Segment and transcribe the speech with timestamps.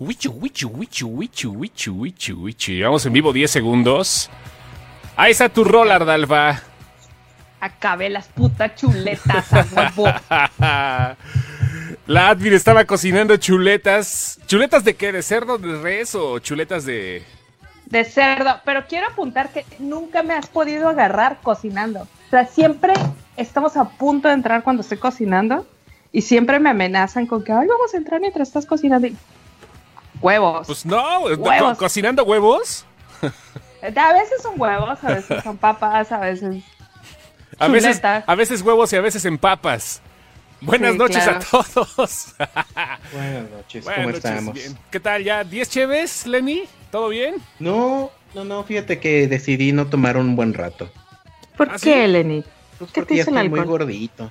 [0.00, 2.72] Wichu, wichu, wichu, wichu, wichu, wichu, wichu.
[2.72, 4.30] Llevamos en vivo 10 segundos.
[5.14, 6.62] Ahí está tu rol, Ardalfa.
[7.60, 10.06] Acabé las putas chuletas a huevo.
[12.06, 14.40] La admin estaba cocinando chuletas.
[14.46, 15.12] ¿Chuletas de qué?
[15.12, 17.22] ¿De cerdo, de res o chuletas de...?
[17.84, 18.58] De cerdo.
[18.64, 22.00] Pero quiero apuntar que nunca me has podido agarrar cocinando.
[22.00, 22.94] O sea, siempre
[23.36, 25.66] estamos a punto de entrar cuando estoy cocinando
[26.10, 29.06] y siempre me amenazan con que, ay, vamos a entrar mientras estás cocinando.
[29.06, 29.14] Y...
[30.20, 30.66] Huevos.
[30.66, 31.72] Pues no, Huevos.
[31.72, 32.84] co- cocinando huevos.
[33.82, 36.62] A veces son huevos, a veces son papas, a veces...
[37.58, 40.00] A veces, a veces huevos y a veces en papas.
[40.62, 41.38] Buenas Sí, noches claro.
[41.38, 42.34] a todos.
[43.12, 44.54] Buenas noches, Buenas ¿cómo noches, estamos?
[44.54, 44.78] bien.
[44.90, 45.42] ¿Qué tal ya?
[45.44, 46.64] ¿10 cheves, Lenny?
[46.90, 47.36] ¿Todo bien?
[47.58, 50.90] No, no, no, fíjate que decidí no tomar un buen rato.
[51.56, 52.12] ¿Por ¿Ah, qué, sí?
[52.12, 52.44] Lenny?
[52.78, 54.30] Pues ¿Qué te hizo el muy gordito.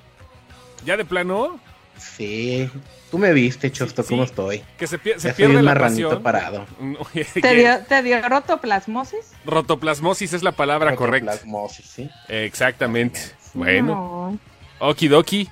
[0.84, 1.60] ¿Ya de plano?
[2.00, 2.68] Sí,
[3.10, 4.62] tú me viste, Chosto, Sí, cómo estoy.
[4.78, 6.22] Que se, pier- se Ya soy pierde un la marranito pasión.
[6.22, 6.66] parado.
[7.42, 9.32] ¿Te dio, ¿Te dio rotoplasmosis?
[9.44, 11.32] Rotoplasmosis es la palabra correcta.
[11.32, 12.10] Rotoplasmosis, ¿sí?
[12.28, 13.20] Exactamente.
[13.54, 14.38] Bueno,
[14.80, 14.86] No.
[14.88, 15.48] okidoki.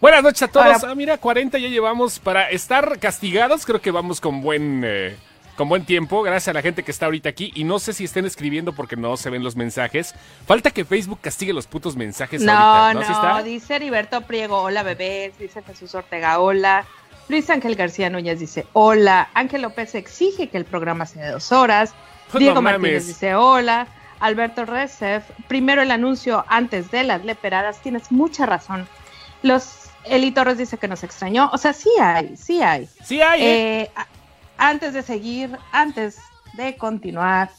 [0.00, 0.84] Buenas noches a todos.
[0.84, 3.64] Ah, mira, 40 ya llevamos para estar castigados.
[3.64, 5.16] Creo que vamos con buen, eh,
[5.56, 6.22] con buen tiempo.
[6.22, 7.50] Gracias a la gente que está ahorita aquí.
[7.54, 10.14] Y no sé si estén escribiendo porque no se ven los mensajes.
[10.46, 12.94] Falta que Facebook castigue los putos mensajes No, ahorita.
[12.94, 13.00] ¿No?
[13.00, 13.42] no, ¿Sí está?
[13.42, 16.84] dice Heriberto Priego, hola bebés, dice Jesús Ortega, hola.
[17.28, 19.30] Luis Ángel García Núñez dice, hola.
[19.34, 21.94] Ángel López exige que el programa sea de dos horas.
[22.38, 22.62] Diego.
[22.62, 23.88] Martínez dice, hola.
[24.20, 28.88] Alberto Recef, primero el anuncio antes de las leperadas, tienes mucha razón.
[29.42, 32.88] Los Eli Torres dice que nos extrañó, o sea, sí hay, sí hay.
[33.04, 33.80] Sí hay, ¿eh?
[33.82, 33.90] Eh,
[34.58, 36.18] antes de seguir, antes
[36.54, 37.50] de continuar,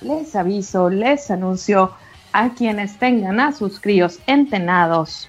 [0.00, 1.94] les aviso, les anuncio
[2.32, 5.28] a quienes tengan a sus críos entenados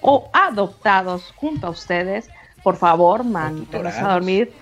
[0.00, 2.28] o adoptados junto a ustedes,
[2.62, 4.52] por favor, mándenos a dormir.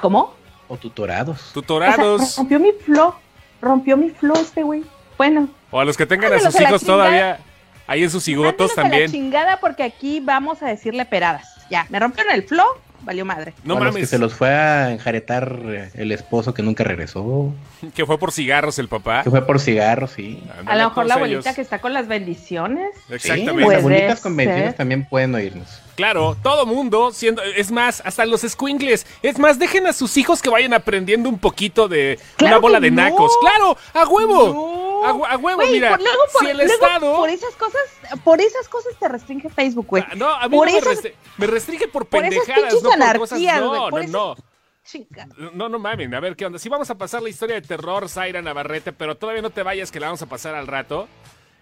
[0.00, 0.34] ¿Cómo?
[0.68, 1.38] O tutorados.
[1.38, 2.36] O sea, Tutorados.
[2.36, 3.14] rompió mi flow,
[3.60, 4.84] rompió mi flow este güey.
[5.18, 7.38] Bueno, O a los que tengan a sus hijos todavía
[7.86, 9.10] ahí en sus cigotos mándenos a la también.
[9.10, 11.46] chingada porque aquí vamos a decirle peradas.
[11.70, 12.66] Ya, me rompieron el flow,
[13.02, 13.52] valió madre.
[13.64, 14.08] No los que mames.
[14.10, 17.52] se los fue a enjaretar eh, el esposo que nunca regresó.
[17.94, 19.24] Que fue por cigarros el papá.
[19.24, 20.42] Que fue por cigarros, sí.
[20.66, 21.54] A lo mejor la todos abuelita ellos.
[21.56, 22.90] que está con las bendiciones.
[23.08, 23.68] Sí, Exactamente.
[23.70, 25.81] las abuelitas con bendiciones también pueden oírnos.
[25.94, 30.40] Claro, todo mundo siendo, es más, hasta los squinkles, es más, dejen a sus hijos
[30.40, 33.02] que vayan aprendiendo un poquito de Claro una bola de no.
[33.02, 33.32] nacos.
[33.40, 34.48] Claro, a huevo.
[34.54, 34.82] No.
[35.24, 35.90] A, a huevo, Güey, mira.
[35.90, 37.16] por- luego por, si el luego Estado.
[37.16, 37.80] por esas cosas,
[38.24, 40.04] por esas cosas te restringe Facebook, güey.
[40.08, 42.82] Ah, no, a mí por no me, esas- me restringe por por esas pendejadas, pinches
[42.82, 43.40] no por cosas.
[43.60, 44.36] No, por no, no.
[44.84, 45.28] Chinga.
[45.54, 46.58] No, no mamen, a ver qué onda.
[46.58, 49.92] Sí vamos a pasar la historia de terror, Zaira Navarrete, pero todavía no te vayas
[49.92, 51.08] que la vamos a pasar al rato.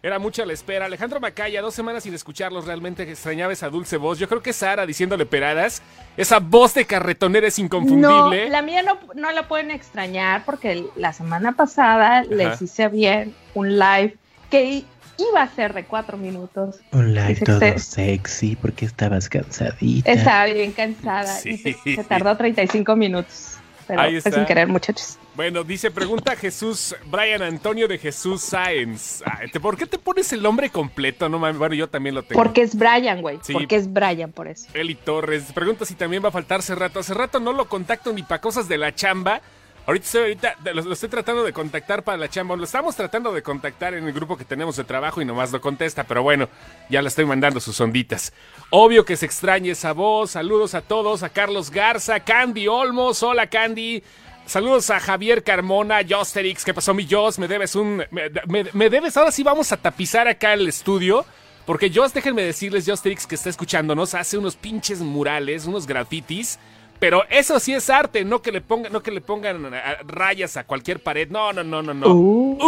[0.02, 0.86] Era mucha la espera.
[0.86, 4.18] Alejandro Macaya, dos semanas sin escucharlos, realmente extrañaba esa dulce voz.
[4.18, 5.82] Yo creo que Sara diciéndole peradas,
[6.16, 8.48] esa voz de carretonera es No, inconfundible.
[8.48, 13.78] la mía no, no la pueden extrañar porque la semana pasada les hice bien un
[13.78, 14.16] live
[14.50, 14.84] que
[15.18, 16.76] iba a ser de cuatro minutos.
[16.92, 20.10] Un live todo se- sexy porque estabas cansadita.
[20.10, 23.58] Estaba bien cansada y se, se tardó 35 minutos.
[23.90, 24.30] Pero Ahí fue está.
[24.32, 25.18] sin querer, muchachos.
[25.34, 29.20] Bueno, dice, pregunta Jesús, Brian Antonio de Jesús Sáenz.
[29.24, 31.28] Ay, te- ¿Por qué te pones el nombre completo?
[31.28, 32.40] No mames, bueno, yo también lo tengo.
[32.40, 33.38] Porque es Brian, güey.
[33.42, 33.52] Sí.
[33.52, 34.68] Porque es Brian, por eso.
[34.74, 37.00] Eli Torres pregunta si también va a faltar hace rato.
[37.00, 39.40] Hace rato no lo contacto ni para cosas de la chamba.
[39.86, 42.56] Ahorita estoy, ahorita lo, estoy tratando de contactar para la chamba.
[42.56, 45.60] Lo estamos tratando de contactar en el grupo que tenemos de trabajo y nomás lo
[45.60, 46.04] contesta.
[46.04, 46.48] Pero bueno,
[46.88, 48.32] ya le estoy mandando sus onditas.
[48.70, 50.32] Obvio que se extrañe esa voz.
[50.32, 51.22] Saludos a todos.
[51.22, 53.22] A Carlos Garza, Candy Olmos.
[53.22, 54.02] Hola Candy.
[54.46, 56.64] Saludos a Javier Carmona, Josterix.
[56.64, 57.38] ¿Qué pasó, mi Jos?
[57.38, 58.04] Me debes un.
[58.10, 59.16] Me debes.
[59.16, 61.24] Ahora sí vamos a tapizar acá el estudio.
[61.66, 66.58] Porque Jos, déjenme decirles, Josterix, que está escuchándonos, hace unos pinches murales, unos grafitis.
[67.00, 70.56] Pero eso sí es arte, no que le pongan, no que le pongan ah, rayas
[70.56, 71.28] a cualquier pared.
[71.30, 72.06] No, no, no, no, no.
[72.08, 72.58] Uh.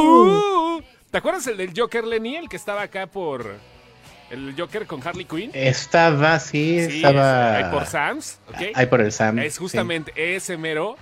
[0.79, 0.83] Uh.
[1.11, 3.55] ¿Te acuerdas el del Joker Lenny, el que estaba acá por.
[4.31, 5.51] El Joker con Harley Quinn?
[5.53, 7.57] Estaba, sí, Sí, estaba.
[7.59, 8.57] ahí por Sam's, ¿ok?
[8.75, 9.39] Ahí por el Sam.
[9.39, 9.59] Es sí.
[9.61, 10.97] justamente ese mero,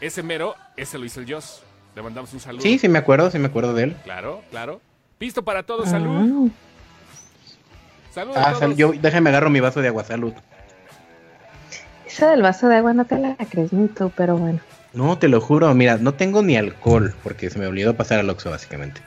[0.00, 1.64] ese mero, ese lo hizo el Joss.
[1.96, 2.62] Le mandamos un saludo.
[2.62, 3.96] Sí, sí me acuerdo, sí me acuerdo de él.
[4.04, 4.80] Claro, claro.
[5.18, 6.48] Pisto para todos, salud.
[8.14, 10.32] Salud a Ah, sal- yo déjame agarro mi vaso de agua, salud.
[12.16, 14.58] Esa del vaso de agua no te la crees ni tú, pero bueno.
[14.94, 18.30] No, te lo juro, mira, no tengo ni alcohol, porque se me olvidó pasar al
[18.30, 19.02] Oxxo, básicamente.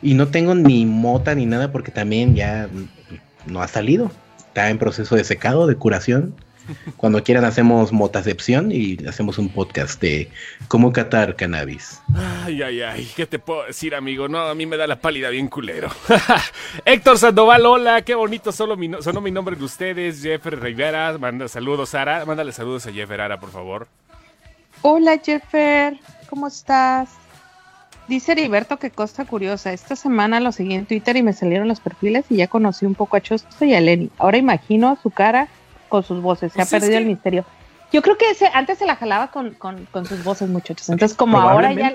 [0.00, 2.70] Y no tengo ni mota ni nada, porque también ya
[3.44, 4.10] no ha salido.
[4.38, 6.34] Está en proceso de secado, de curación.
[6.96, 10.30] Cuando quieran hacemos motacepción y hacemos un podcast de
[10.68, 12.00] cómo catar cannabis.
[12.44, 14.28] Ay, ay, ay, ¿qué te puedo decir, amigo?
[14.28, 15.90] No, a mí me da la pálida bien culero.
[16.84, 20.22] Héctor Sandoval, hola, qué bonito solo mi no- sonó mi nombre de ustedes.
[20.22, 22.24] Jeffrey Rivera, manda saludos, Sara.
[22.24, 23.86] Mándale saludos a Jeffer Ara, por favor.
[24.82, 27.08] Hola Jeffer, ¿cómo estás?
[28.08, 29.72] Dice Heriberto que cosa curiosa.
[29.72, 32.94] Esta semana lo seguí en Twitter y me salieron los perfiles y ya conocí un
[32.94, 34.10] poco a Chosto y a Lenny.
[34.18, 35.48] Ahora imagino su cara
[35.88, 36.52] con sus voces.
[36.52, 37.44] Se ha Pues es perdido que- el misterio.
[37.92, 40.88] Yo creo que ese, antes se la jalaba con, con, con sus voces, muchachos.
[40.88, 41.92] Entonces, como ahora ya,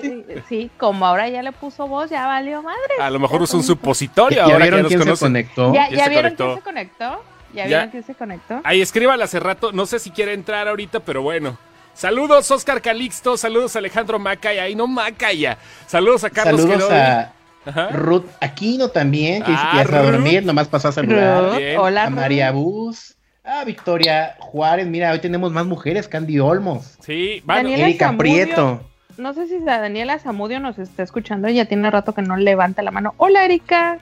[0.48, 2.78] sí, como ahora ya le puso voz, ya valió madre.
[2.98, 5.74] A lo mejor es un supositorio ¿Ya ahora que vieron ya nos quién se conectó?
[5.74, 6.44] ¿Ya, Ya ya se vieron conectó.
[6.46, 7.04] quién se conectó?
[7.52, 7.66] ¿Ya Ya.
[7.66, 8.60] vieron quién se conectó?
[8.64, 11.58] Ahí escríbala hace rato, no sé si quiere entrar ahorita, pero bueno.
[11.92, 15.58] Saludos Oscar Calixto, saludos Alejandro Macaya, ahí no Macaya.
[15.86, 16.98] Saludos a Carlos Saludos Queroy.
[16.98, 17.32] a
[17.66, 17.88] Ajá.
[17.88, 20.92] Ruth Aquino también, que dice Ah, que ya se va a dormir, nomás pasó a
[20.92, 21.44] saludar.
[21.52, 22.10] Ruth, hola, A.
[22.10, 23.16] María Bus,
[23.50, 28.18] a Victoria Juárez, mira, hoy tenemos más mujeres, Candy Olmos, Sí, bueno, Daniela Erika Zamudio.
[28.18, 28.80] Prieto.
[29.18, 32.82] No sé si la Daniela Zamudio nos está escuchando, ella tiene rato que no levanta
[32.82, 33.14] la mano.
[33.18, 33.98] Hola, Erika.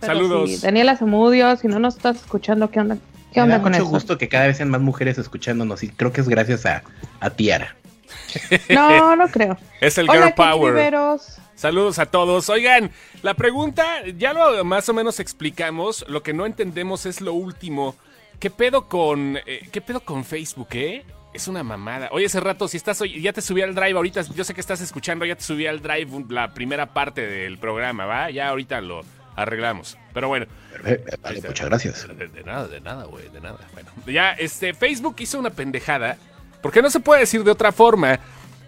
[0.00, 0.50] Pero Saludos.
[0.50, 2.96] sí, Daniela Zamudio, si no nos estás escuchando, ¿qué onda?
[3.32, 3.90] ¿Qué Me onda da con mucho eso?
[3.90, 6.82] gusto que cada vez sean más mujeres escuchándonos y creo que es gracias a,
[7.20, 7.76] a Tiara.
[8.68, 9.56] No, no creo.
[9.80, 11.18] es el Hola, Girl Power.
[11.54, 12.48] Saludos a todos.
[12.48, 12.90] Oigan,
[13.22, 13.84] la pregunta
[14.18, 16.04] ya lo más o menos explicamos.
[16.08, 17.94] Lo que no entendemos es lo último.
[18.42, 21.04] ¿Qué pedo con eh, qué pedo con Facebook, eh?
[21.32, 22.08] Es una mamada.
[22.10, 24.60] Oye, hace rato, si estás hoy, ya te subí al drive ahorita, yo sé que
[24.60, 28.30] estás escuchando, ya te subí al drive la primera parte del programa, ¿va?
[28.30, 29.02] Ya ahorita lo
[29.36, 29.96] arreglamos.
[30.12, 32.08] Pero bueno, Perfecto, Vale, muchas gracias.
[32.18, 33.60] de, de nada, de nada, güey, de nada.
[33.74, 36.16] Bueno, ya, este, Facebook hizo una pendejada,
[36.62, 38.18] porque no se puede decir de otra forma.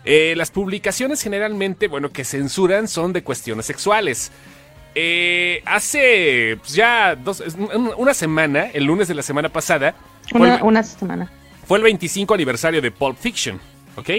[0.04, 4.30] Eh, las publicaciones generalmente, bueno, que censuran son de cuestiones sexuales.
[4.94, 7.42] Eh, hace pues, ya dos,
[7.96, 9.94] una semana, el lunes de la semana pasada,
[10.30, 11.30] fue Una, el, una semana.
[11.66, 13.60] fue el 25 aniversario de Pulp Fiction,
[13.96, 14.10] ¿ok?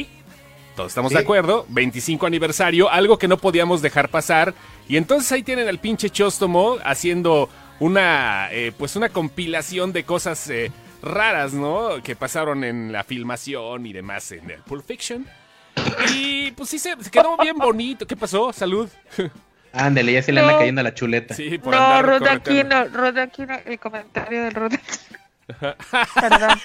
[0.76, 4.54] Todos estamos de acuerdo, 25 aniversario, algo que no podíamos dejar pasar.
[4.90, 7.50] Y entonces ahí tienen al pinche Chóstomo haciendo
[7.80, 12.04] una, eh, pues una compilación de cosas eh, raras, ¿no?
[12.04, 15.26] Que pasaron en la filmación y demás en el Pulp Fiction.
[16.14, 18.06] Y pues sí, se, se quedó bien bonito.
[18.06, 18.52] ¿Qué pasó?
[18.52, 18.90] Salud.
[19.76, 21.34] Ándale, ya se le anda cayendo la chuleta.
[21.36, 22.76] Sí, por No, andar Ruth correteando.
[22.78, 24.74] Aquino, Ruth Aquino, el comentario del Ruth
[26.16, 26.60] Perdón.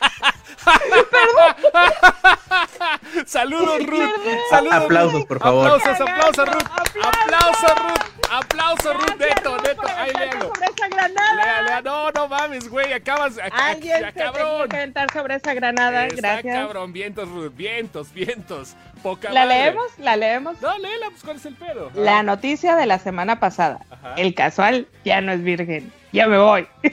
[3.27, 4.11] Saludos, Ruth.
[4.51, 5.27] Saludos, Aplausos, Ruth.
[5.29, 5.67] por favor.
[5.69, 6.62] Aplausos, aplausos, Ruth.
[6.71, 7.05] Aplausos.
[7.05, 8.31] Aplausos, Ruth.
[8.31, 9.17] Aplausos, Ruth.
[9.19, 9.83] Neto, neto.
[9.97, 10.41] Ahí léalo.
[10.55, 11.35] sobre esa granada.
[11.35, 11.83] Lea, lea.
[11.83, 12.93] No, no mames, güey.
[12.93, 13.37] Acabas.
[13.39, 14.69] ac- Alguien se tenía cabrón.
[14.69, 16.07] que aventar sobre esa granada.
[16.07, 16.57] Está Gracias.
[16.57, 16.93] cabrón.
[16.93, 17.53] Vientos, Ruth.
[17.55, 18.77] Vientos, vientos.
[19.02, 19.58] Poca ¿La madre.
[19.64, 19.87] leemos?
[19.99, 20.61] ¿La leemos?
[20.61, 21.91] No, léela, pues cuál es el pedo.
[21.94, 23.81] La noticia de la semana pasada.
[23.91, 24.14] Ajá.
[24.17, 25.93] El casual ya no es virgen.
[26.12, 26.67] Ya me voy.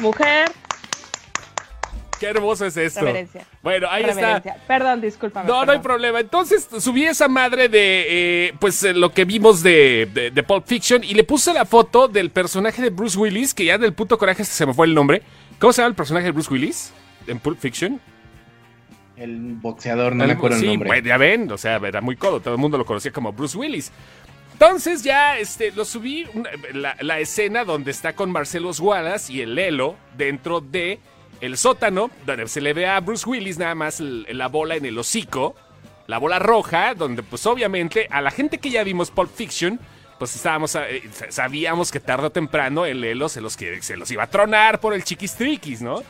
[0.00, 0.50] Mujer,
[2.18, 3.00] Qué hermoso es esto.
[3.00, 3.44] reverencia.
[3.62, 4.14] Bueno, ahí está.
[4.14, 4.56] reverencia.
[4.66, 5.46] Perdón, discúlpame.
[5.48, 6.20] No, no hay problema.
[6.20, 8.06] Entonces subí esa madre de,
[8.48, 11.64] eh, pues, eh, lo que vimos de, de, de Pulp Fiction y le puse la
[11.64, 14.94] foto del personaje de Bruce Willis, que ya del puto coraje se me fue el
[14.94, 15.22] nombre.
[15.58, 16.92] ¿Cómo se llama el personaje de Bruce Willis
[17.26, 18.00] en Pulp Fiction?
[19.16, 20.88] El boxeador, no me acuerdo sí, el nombre.
[20.88, 23.56] pues, ya ven, o sea, era muy codo, todo el mundo lo conocía como Bruce
[23.56, 23.92] Willis.
[24.54, 29.40] Entonces ya este, lo subí, una- la, la escena donde está con Marcelo Wallace y
[29.40, 30.98] el Lelo dentro de
[31.40, 34.84] el sótano, donde se le ve a Bruce Willis nada más el- la bola en
[34.84, 35.54] el hocico,
[36.06, 39.80] la bola roja, donde pues obviamente a la gente que ya vimos Pulp Fiction,
[40.18, 44.22] pues estábamos, eh, sabíamos que tarde o temprano el Lelo se los, se los iba
[44.22, 46.02] a tronar por el chiquistriquis, ¿no?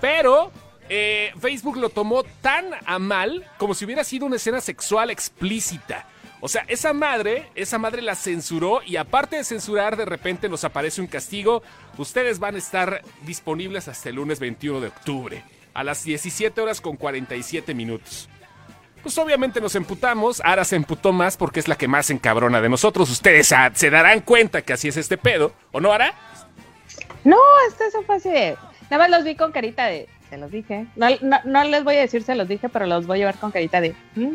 [0.00, 0.52] Pero
[0.88, 6.06] eh, Facebook lo tomó tan a mal como si hubiera sido una escena sexual explícita.
[6.40, 10.64] O sea, esa madre, esa madre la censuró y aparte de censurar, de repente nos
[10.64, 11.62] aparece un castigo.
[11.96, 16.80] Ustedes van a estar disponibles hasta el lunes 21 de octubre, a las 17 horas
[16.80, 18.28] con 47 minutos.
[19.02, 22.68] Pues obviamente nos emputamos, Ara se emputó más porque es la que más encabrona de
[22.68, 23.08] nosotros.
[23.08, 26.12] Ustedes se darán cuenta que así es este pedo, ¿o no, Ara?
[27.24, 27.38] No,
[27.68, 28.56] esto eso fue así de.
[28.90, 30.08] Nada más los vi con carita de.
[30.30, 30.86] Se los dije.
[30.96, 33.36] No, no, no les voy a decir se los dije, pero los voy a llevar
[33.36, 33.94] con carita de.
[34.16, 34.30] "Mm".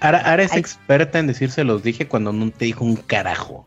[0.00, 0.60] Ara, Ara es Ay.
[0.60, 3.66] experta en decirse los dije cuando no te dijo un carajo.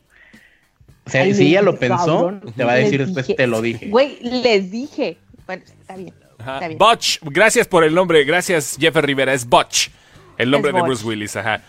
[1.05, 2.53] O sea, Ay, si ella lo pensó, cabrón.
[2.55, 3.87] te va a decir Les después dije- te lo dije.
[3.89, 5.17] Güey, les dije.
[5.45, 6.13] Bueno, está bien.
[6.39, 6.53] Ajá.
[6.55, 6.77] Está bien.
[6.77, 9.89] Butch, gracias por el nombre, gracias Jeffer Rivera, es Butch,
[10.37, 10.87] el nombre Es de Butch.
[10.89, 11.61] Bruce Willis, ajá.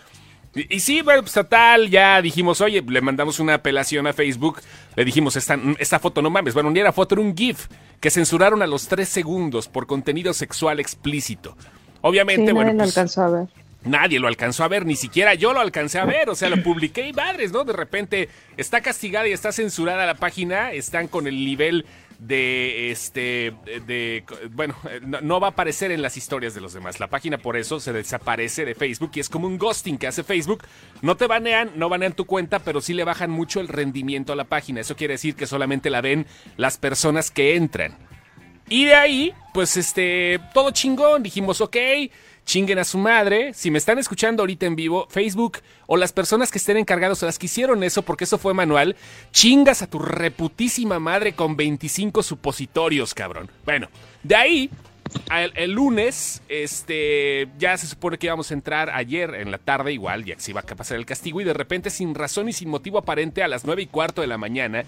[0.53, 4.59] Y, y sí, bueno, pues total, ya dijimos, oye, le mandamos una apelación a Facebook,
[4.95, 7.67] le dijimos, esta, esta foto no mames, bueno, ni era foto, era un GIF
[7.99, 11.55] que censuraron a los tres segundos por contenido sexual explícito.
[12.01, 13.47] Obviamente, Sí, bueno, nadie lo pues, alcanzó a ver.
[13.83, 16.61] Nadie lo alcanzó a ver, ni siquiera yo lo alcancé a ver, o sea, lo
[16.63, 17.63] publiqué y madres, ¿no?
[17.63, 21.85] De repente está castigada y está censurada la página, están con el nivel
[22.19, 23.53] de, este,
[23.87, 24.75] de, bueno,
[25.21, 26.99] no, va a aparecer en las historias de los demás.
[26.99, 30.23] La página por eso se desaparece de Facebook y es como un ghosting que hace
[30.23, 30.63] Facebook.
[31.01, 34.35] No te banean, no banean tu cuenta, pero sí le bajan mucho el rendimiento a
[34.35, 34.81] la página.
[34.81, 37.97] Eso quiere decir que solamente la ven las personas que entran.
[38.67, 41.23] Y de ahí, pues este, todo chingón.
[41.23, 41.77] Dijimos, ok,
[42.49, 43.53] chinguen a su madre.
[43.53, 47.27] Si me están escuchando ahorita en vivo, Facebook o las personas que estén encargados o
[47.27, 48.95] las que hicieron eso, porque eso fue manual,
[49.31, 53.51] chingas a tu reputísima madre con 25 supositorios, cabrón.
[53.65, 53.87] Bueno,
[54.23, 54.69] de ahí
[55.55, 60.25] el, lunes, este, ya se supone que íbamos a entrar ayer en la tarde, igual,
[60.25, 62.69] ya que se iba a pasar el castigo, y de repente, sin razón y sin
[62.69, 64.85] motivo aparente, a las nueve y cuarto de la mañana,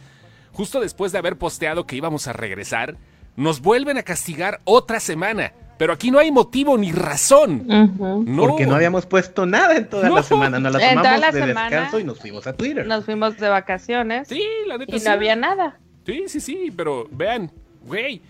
[0.52, 2.98] justo después de haber posteado que íbamos a regresar,
[3.36, 5.54] nos vuelven a castigar otra semana.
[5.82, 7.64] Pero aquí no hay motivo ni razón.
[7.66, 8.24] Uh -huh.
[8.24, 8.42] no.
[8.44, 10.14] Porque no habíamos puesto nada en toda No.
[10.18, 10.60] la semana.
[10.60, 12.86] Nos la En toda tomamos la de semana descanso y nos fuimos a Twitter.
[12.86, 15.06] Nos fuimos de vacaciones Sí, la neta y sí.
[15.08, 15.80] no había nada.
[16.06, 17.52] Sí, sí, sí, pero vean,
[17.88, 18.22] güey,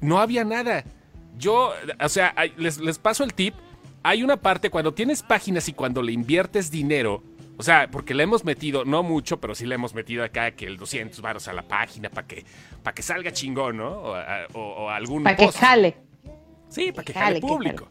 [0.00, 0.84] no había nada.
[1.36, 3.54] Yo, o sea, les, les paso el tip.
[4.04, 7.24] Hay una parte cuando tienes páginas y cuando le inviertes dinero,
[7.58, 10.66] o sea, porque le hemos metido, no mucho, pero sí le hemos metido acá que
[10.66, 12.44] el 200 varos a la página para que,
[12.84, 13.88] para que salga chingón, ¿no?
[13.90, 15.96] O, a- o- o algún Para que jale.
[16.72, 17.88] Sí, para que Jale, público.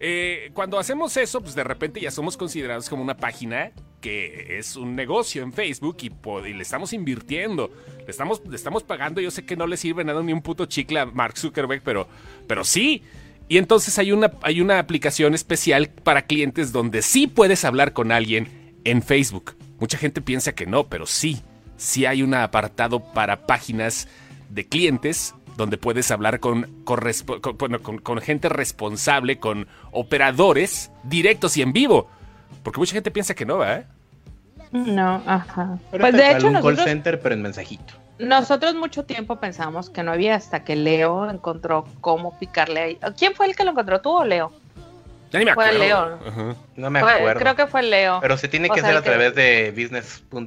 [0.00, 3.70] Eh, cuando hacemos eso, pues de repente ya somos considerados como una página
[4.00, 9.20] que es un negocio en Facebook y le estamos invirtiendo, le estamos, le estamos pagando.
[9.20, 12.08] Yo sé que no le sirve nada ni un puto chicle a Mark Zuckerberg, pero,
[12.48, 13.04] pero sí.
[13.48, 18.10] Y entonces hay una, hay una aplicación especial para clientes donde sí puedes hablar con
[18.10, 19.54] alguien en Facebook.
[19.78, 21.42] Mucha gente piensa que no, pero sí.
[21.76, 24.08] Sí hay un apartado para páginas
[24.50, 27.00] de clientes donde puedes hablar con, con,
[27.58, 32.08] bueno, con- con gente responsable, con operadores directos y en vivo.
[32.62, 33.86] Porque mucha gente piensa que no, ¿verdad?
[34.70, 35.78] No, ajá.
[35.90, 37.94] Pero Pues es de hecho un call nosotros, center, pero en mensajito.
[38.18, 42.98] nosotros mucho tiempo pensamos que no había hasta que Leo encontró cómo picarle ahí.
[43.18, 44.52] ¿Quién fue el que lo encontró, tú o Leo?
[45.32, 45.84] Ya ni me Fue acuerdo.
[45.84, 46.18] León.
[46.26, 46.56] Ajá.
[46.76, 47.40] No me Fue- acuerdo.
[47.40, 48.18] creo que fue Leo.
[48.20, 49.70] Pero se tiene O que sea, hacer el a que- través de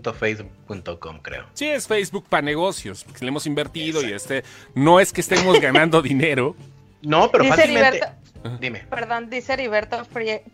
[0.04, 1.46] business.facebook.com, creo.
[1.54, 5.60] Sí, es Facebook para negocios, porque le hemos invertido y este no es que estemos
[5.60, 6.56] ganando dinero.
[7.02, 8.00] No, pero Dice fácilmente.
[8.00, 8.84] Heriberto- Dime.
[8.92, 10.06] Perdón, dice Heriberto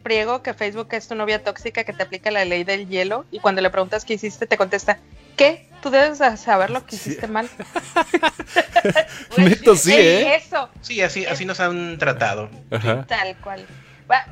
[0.01, 3.39] Priego que Facebook es tu novia tóxica que te aplica la ley del hielo y
[3.39, 4.97] cuando le preguntas qué hiciste te contesta,
[5.35, 5.67] ¿qué?
[5.83, 7.09] Tú debes saber lo que Sí.
[7.09, 7.49] hiciste mal.
[9.37, 10.35] Neto, sí, Ey, ¿eh?
[10.37, 12.49] Eso, Sí, así, así nos han tratado.
[12.71, 13.05] Ajá.
[13.07, 13.65] tal cual.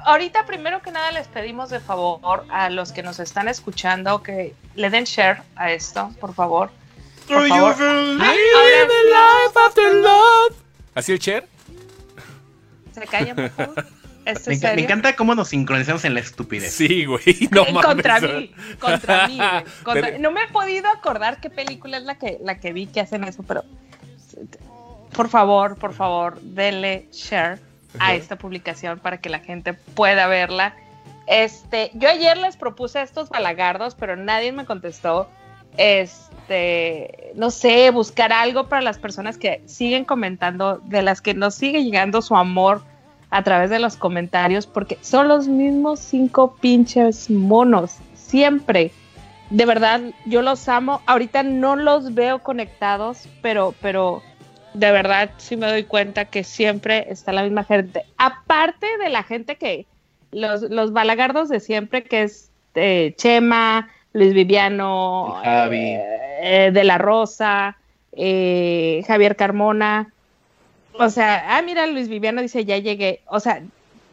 [0.06, 4.54] Ahorita, primero que nada, les pedimos de favor a los que nos están escuchando que
[4.76, 6.72] le den share a esto, por favor.
[7.28, 7.76] Por favor.
[7.80, 8.34] Ah,
[10.96, 11.48] ¿Así el Cher?
[12.94, 13.86] se callan, por favor.
[14.48, 16.74] Me, encanta cómo nos sincronizamos en la estupidez.
[16.74, 17.24] Sí, güey.
[17.52, 17.86] No Eh, mames.
[17.86, 22.04] contra mí, contra mí, güey, contra- Pero- No me he podido acordar qué película es
[22.04, 23.64] la que, la que vi que hacen eso, pero
[25.14, 27.60] por favor, por favor, denle share
[27.98, 30.76] a esta publicación para que la gente pueda verla.
[31.28, 35.30] Este, yo ayer les propuse estos balagardos, pero nadie me contestó.
[35.78, 41.56] Este, no sé, buscar algo para las personas que siguen comentando, de las que nos
[41.56, 42.82] sigue llegando su amor
[43.30, 48.92] a través de los comentarios, porque son los mismos cinco pinches monos, siempre.
[49.52, 51.02] De verdad, yo los amo.
[51.06, 54.22] Ahorita no los veo conectados, pero, pero
[54.74, 58.04] de verdad sí me doy cuenta que siempre está la misma gente.
[58.18, 59.86] Aparte de la gente que,
[60.32, 65.78] los, los balagardos de siempre, que es eh, Chema, Luis Viviano, Javi.
[65.78, 67.78] eh, eh, De la Rosa,
[68.14, 70.12] eh, Javier Carmona.
[70.94, 73.22] O sea, ah, mira, Luis Viviano dice, ya llegué.
[73.28, 73.62] O sea,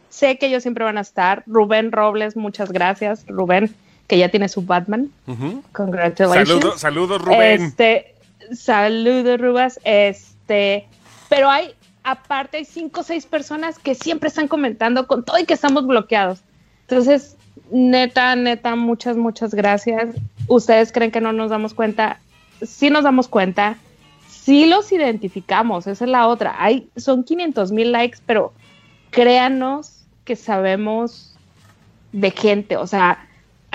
[0.09, 1.43] sé que ellos siempre van a estar.
[1.45, 3.25] Rubén Robles, muchas gracias.
[3.27, 3.75] Rubén,
[4.07, 5.09] que ya tiene su Batman.
[5.27, 5.63] Ujú.
[5.73, 6.47] Congratulations.
[6.49, 7.61] Saludos, saludos, Rubén.
[7.61, 8.15] Este,
[8.53, 9.79] saludos, Rubas.
[9.83, 11.73] Este, pero hay,
[12.03, 15.85] aparte, hay cinco o seis personas que siempre están comentando con todo y que estamos
[15.85, 16.41] bloqueados.
[16.81, 17.37] Entonces,
[17.71, 20.15] neta, neta, muchas, muchas gracias.
[20.47, 22.19] ¿Ustedes creen que no nos damos cuenta?
[22.61, 23.77] Sí nos damos cuenta.
[24.27, 26.55] Sí los identificamos, esa es la otra.
[26.57, 28.53] Hay, son 500 mil likes, pero
[29.11, 31.35] créanos que sabemos
[32.13, 33.26] de gente, o sea,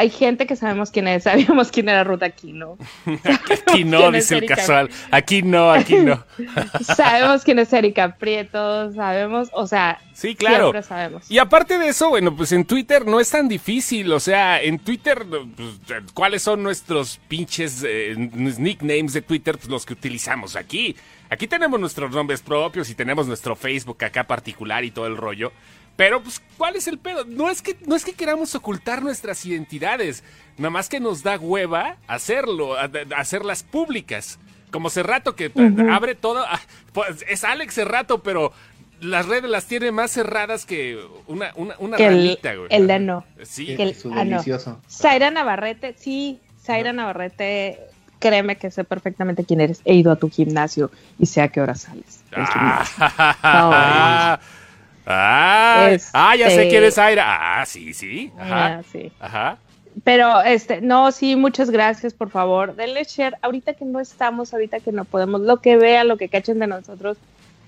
[0.02, 2.76] hay gente que sabemos quién es, sabíamos quién era Ruta Aquino.
[3.06, 4.90] Aquí no, ¿Quién es dice el casual.
[5.10, 6.24] Aquí no, aquí no.
[6.96, 10.64] sabemos quién es Erika Prieto, sabemos, o sea, Sí, claro.
[10.64, 11.30] siempre sabemos.
[11.30, 14.12] Y aparte de eso, bueno, pues en Twitter no es tan difícil.
[14.12, 15.24] O sea, en Twitter,
[15.56, 19.56] pues, ¿cuáles son nuestros pinches eh, nicknames de Twitter?
[19.56, 20.96] Pues los que utilizamos aquí.
[21.30, 25.52] Aquí tenemos nuestros nombres propios y tenemos nuestro Facebook acá particular y todo el rollo.
[25.96, 27.24] Pero, pues, ¿cuál es el pedo?
[27.26, 30.24] No es que, no es que queramos ocultar nuestras identidades.
[30.56, 34.38] Nada más que nos da hueva hacerlo, a- a- hacerlas públicas.
[34.70, 35.90] Como Cerrato que Ujú.
[35.92, 36.44] abre todo.
[36.48, 36.60] ah,
[36.92, 38.52] pues, es Alex Cerrato, pero
[39.00, 42.68] las redes las tiene más cerradas que una, una, una Que el, ranita, güey.
[42.70, 43.24] el Dano.
[43.42, 43.76] Sí.
[43.76, 44.30] Que el- Su ah, no.
[44.30, 44.80] delicioso.
[44.90, 47.80] Zaira Navarrete, sí, Zaira Navarrete
[48.18, 49.82] créeme que sé perfectamente quién eres.
[49.84, 52.20] He ido a tu gimnasio y sé a qué hora sales.
[52.30, 52.96] del gimnasio.
[55.06, 57.24] Ah, ah, ah, ya sé Este- quién es Aira.
[57.60, 58.30] Ah, sí, sí.
[58.38, 58.66] Ajá.
[58.66, 59.12] Ah, sí.
[59.20, 59.58] Ajá.
[60.04, 62.74] Pero, este, no, sí, muchas gracias, por favor.
[62.76, 63.36] Denle share.
[63.42, 66.66] Ahorita que no estamos, ahorita que no podemos, lo que vean, lo que cachen de
[66.66, 67.18] nosotros,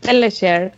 [0.01, 0.73] denle share.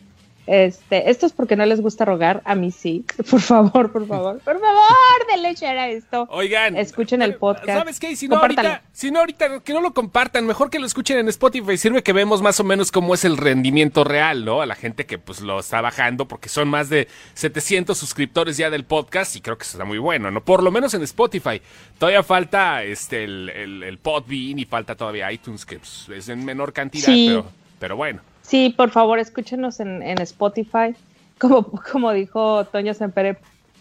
[0.46, 3.04] Este, esto es porque no les gusta rogar, a mí sí.
[3.30, 6.28] Por favor, por favor, por favor, denle share a esto.
[6.30, 6.76] Oigan.
[6.76, 7.66] Escuchen el eh, podcast.
[7.66, 8.14] ¿Sabes qué?
[8.14, 10.46] Si no, ahorita, si no, ahorita, que no lo compartan.
[10.46, 11.76] Mejor que lo escuchen en Spotify.
[11.76, 14.60] Sirve que vemos más o menos cómo es el rendimiento real, ¿no?
[14.62, 18.70] A la gente que pues lo está bajando, porque son más de 700 suscriptores ya
[18.70, 20.44] del podcast y creo que eso está muy bueno, ¿no?
[20.44, 21.60] Por lo menos en Spotify.
[21.98, 26.44] Todavía falta este el, el, el Podbean y falta todavía iTunes, que pues, es en
[26.44, 27.26] menor cantidad, Sí.
[27.28, 27.46] pero,
[27.80, 28.20] pero bueno.
[28.46, 30.94] Sí, por favor, escúchenos en, en Spotify.
[31.38, 33.36] Como, como dijo Toño Sempere,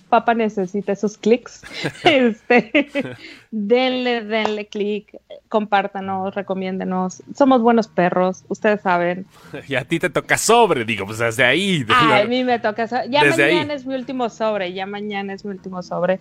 [0.09, 1.61] Papa necesita esos clics.
[2.03, 3.15] este,
[3.49, 5.15] denle, denle clic,
[5.47, 7.23] compártanos, recomiéndenos.
[7.33, 9.25] Somos buenos perros, ustedes saben.
[9.69, 11.83] Y a ti te toca sobre, digo, pues desde ahí.
[11.85, 12.87] de- a mí me toca.
[12.89, 13.79] so- Ya Desde mañana ahí.
[13.79, 16.19] es mi último sobre, ya mañana es mi último sobre.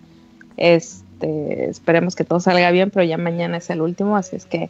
[0.55, 4.69] Este, esperemos que todo salga bien, pero ya mañana es el último, así es que.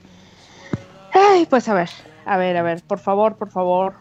[1.13, 1.89] Ay, pues a ver,
[2.25, 3.93] a ver, a ver, por favor, por favor,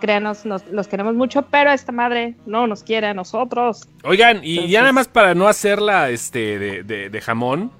[0.00, 3.86] créanos, nos, los queremos mucho, pero esta madre no nos quiere a nosotros.
[4.04, 7.70] Oigan, y Entonces- ya nada más para no hacerla este, de, de- de jamón,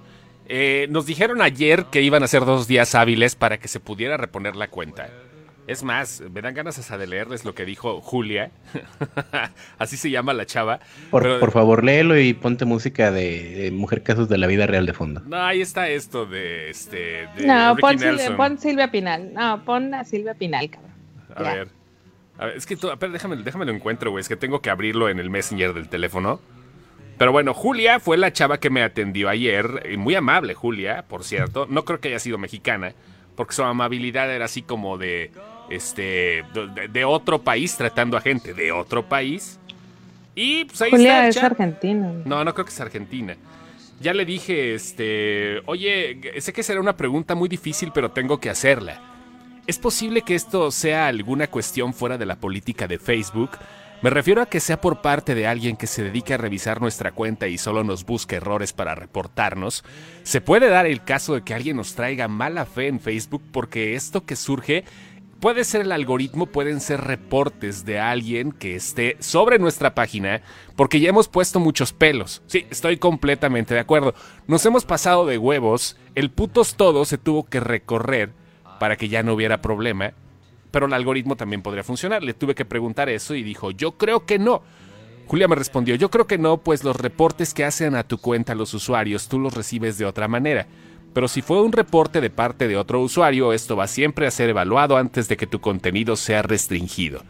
[0.46, 4.16] eh, nos dijeron ayer que iban a ser dos días hábiles para que se pudiera
[4.16, 5.08] reponer la cuenta.
[5.70, 8.50] Es más, me dan ganas hasta de leerles lo que dijo Julia.
[9.78, 10.80] Así se llama la chava.
[11.12, 14.66] Por, Pero- por favor, léelo y ponte música de, de Mujer Casos de la Vida
[14.66, 15.22] Real de fondo.
[15.26, 17.28] No, ahí está esto de este.
[17.36, 19.32] De no, Ricky pon Silvia, pon Silvia Pinal.
[19.32, 20.90] No, pon a Silvia Pinal, cabrón.
[21.36, 21.68] A ver.
[22.36, 24.22] A ver, es que tú, espera, déjame, déjame lo encuentro, güey.
[24.22, 26.40] Es que tengo que abrirlo en el Messenger del teléfono.
[27.16, 29.96] Pero bueno, Julia fue la chava que me atendió ayer.
[29.98, 31.66] Muy amable, Julia, por cierto.
[31.70, 32.94] No creo que haya sido mexicana,
[33.36, 35.30] porque su amabilidad era así como de.
[35.70, 36.44] Este.
[36.52, 39.58] De, de otro país, tratando a gente de otro país.
[40.34, 40.96] Y pues ahí está.
[40.96, 42.12] Julia el es argentina.
[42.24, 43.36] No, no creo que es Argentina.
[44.00, 48.48] Ya le dije, este, oye, sé que será una pregunta muy difícil, pero tengo que
[48.48, 49.02] hacerla.
[49.66, 53.50] ¿Es posible que esto sea alguna cuestión fuera de la política de Facebook?
[54.02, 57.12] Me refiero a que sea por parte de alguien que se dedique a revisar nuestra
[57.12, 59.84] cuenta y solo nos busque errores para reportarnos.
[60.22, 63.94] ¿Se puede dar el caso de que alguien nos traiga mala fe en Facebook porque
[63.94, 64.84] esto que surge
[65.40, 70.42] Puede ser el algoritmo, pueden ser reportes de alguien que esté sobre nuestra página,
[70.76, 72.42] porque ya hemos puesto muchos pelos.
[72.46, 74.14] Sí, estoy completamente de acuerdo.
[74.46, 78.32] Nos hemos pasado de huevos, el putos todo se tuvo que recorrer
[78.78, 80.12] para que ya no hubiera problema,
[80.70, 82.22] pero el algoritmo también podría funcionar.
[82.22, 84.60] Le tuve que preguntar eso y dijo, yo creo que no.
[85.26, 88.54] Julia me respondió, yo creo que no, pues los reportes que hacen a tu cuenta
[88.54, 90.66] los usuarios tú los recibes de otra manera.
[91.12, 94.48] Pero si fue un reporte de parte de otro usuario, esto va siempre a ser
[94.50, 97.22] evaluado antes de que tu contenido sea restringido.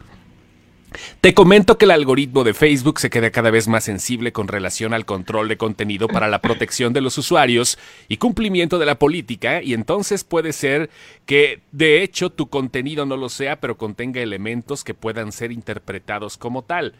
[1.21, 4.93] Te comento que el algoritmo de Facebook se queda cada vez más sensible con relación
[4.93, 7.77] al control de contenido para la protección de los usuarios
[8.09, 10.89] y cumplimiento de la política y entonces puede ser
[11.25, 16.37] que de hecho tu contenido no lo sea pero contenga elementos que puedan ser interpretados
[16.37, 16.93] como tal.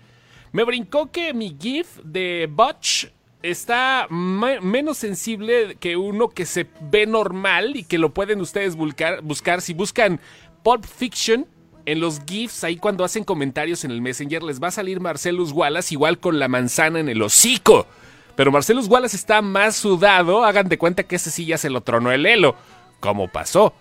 [0.54, 3.08] Me brincó que mi GIF de Butch
[3.44, 8.76] está me- menos sensible que uno que se ve normal y que lo pueden ustedes
[8.76, 10.20] buscar, buscar si buscan
[10.64, 11.48] Pulp Fiction
[11.86, 15.52] en los GIFs, ahí cuando hacen comentarios en el Messenger, les va a salir Marcelus
[15.52, 17.88] Wallace igual con la manzana en el hocico.
[18.36, 21.82] Pero Marcelus Wallace está más sudado, hagan de cuenta que ese sí ya se lo
[21.82, 22.56] tronó el elo.
[23.00, 23.74] ¿Cómo pasó?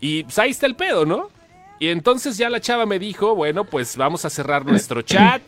[0.00, 1.28] Y pues ahí está el pedo, ¿no?
[1.78, 5.42] Y entonces ya la chava me dijo, bueno, pues vamos a cerrar nuestro chat.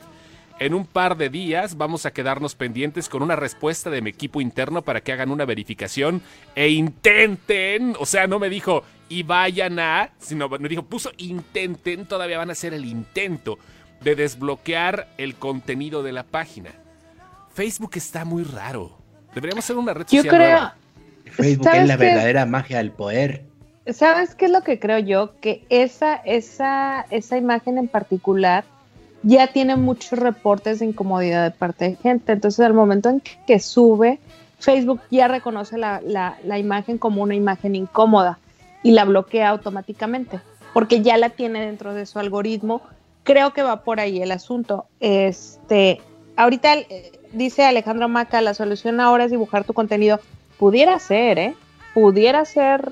[0.60, 4.40] En un par de días vamos a quedarnos pendientes con una respuesta de mi equipo
[4.40, 6.20] interno para que hagan una verificación
[6.56, 12.06] e intenten, o sea, no me dijo y vayan a, sino me dijo, puso intenten,
[12.06, 13.56] todavía van a hacer el intento
[14.00, 16.70] de desbloquear el contenido de la página.
[17.54, 18.98] Facebook está muy raro.
[19.34, 20.76] Deberíamos hacer una red Yo social creo, nueva.
[21.30, 22.04] Facebook ¿Sabes es la qué?
[22.04, 23.44] verdadera magia del poder.
[23.92, 25.38] ¿sabes qué es lo que creo yo?
[25.40, 28.64] Que esa, esa, esa imagen en particular
[29.28, 32.32] ya tiene muchos reportes de incomodidad de parte de gente.
[32.32, 34.18] Entonces, al momento en que sube,
[34.58, 38.38] Facebook ya reconoce la, la- imagen como una imagen incómoda
[38.82, 40.40] y la bloquea automáticamente,
[40.72, 42.80] porque ya la tiene dentro de su algoritmo.
[43.22, 44.86] Creo que va por ahí el asunto.
[44.98, 46.00] Este,
[46.36, 50.20] ahorita eh, dice Alejandro Maca, la solución ahora es dibujar tu contenido.
[50.58, 51.54] Pudiera ser, ¿eh?
[51.92, 52.90] Pudiera ser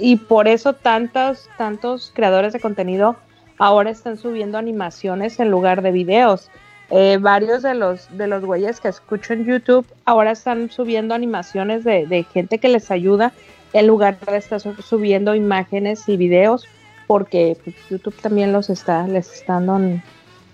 [0.00, 3.16] y por eso tantos, tantos creadores de contenido
[3.58, 6.50] ahora están subiendo animaciones en lugar de videos.
[6.90, 11.82] Eh, varios de los, de los güeyes que escucho en YouTube ahora están subiendo animaciones
[11.82, 13.32] de, de gente que les ayuda
[13.72, 16.64] en lugar de estar su- subiendo imágenes y videos,
[17.08, 20.02] porque pues, YouTube también los está, les está dando en,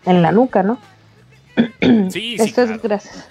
[0.07, 0.79] en la nuca, ¿no?
[1.81, 2.75] Sí, sí, Esto claro.
[2.77, 3.29] es gracias.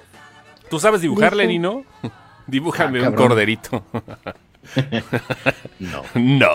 [0.69, 1.83] ¿Tú sabes dibujar, Dice- Lenny, no?
[2.47, 3.83] Dibújame Ah, un corderito.
[5.79, 6.03] No.
[6.13, 6.49] no.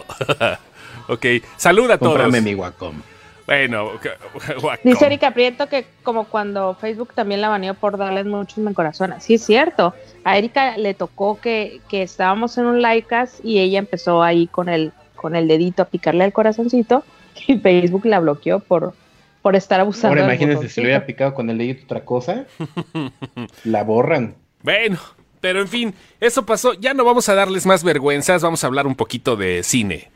[1.08, 2.12] ok, saluda a todos.
[2.12, 3.02] Cómprame mi Wacom.
[3.46, 3.92] Bueno,
[4.60, 4.80] guacón.
[4.82, 9.22] Dice Erika Prieto que como cuando Facebook también la baneó por darles muchos me corazones.
[9.22, 9.94] Sí, es cierto.
[10.24, 14.68] A Erika le tocó que, que estábamos en un Laicas y ella empezó ahí con
[14.68, 17.04] el, con el dedito a picarle al corazoncito
[17.46, 18.94] y Facebook la bloqueó por,
[19.42, 20.20] por estar abusando.
[20.20, 22.46] Ahora imagínense si le hubiera picado con el dedito otra cosa.
[23.62, 24.34] la borran.
[24.62, 24.98] Bueno,
[25.40, 26.74] pero en fin, eso pasó.
[26.74, 30.10] Ya no vamos a darles más vergüenzas, vamos a hablar un poquito de cine.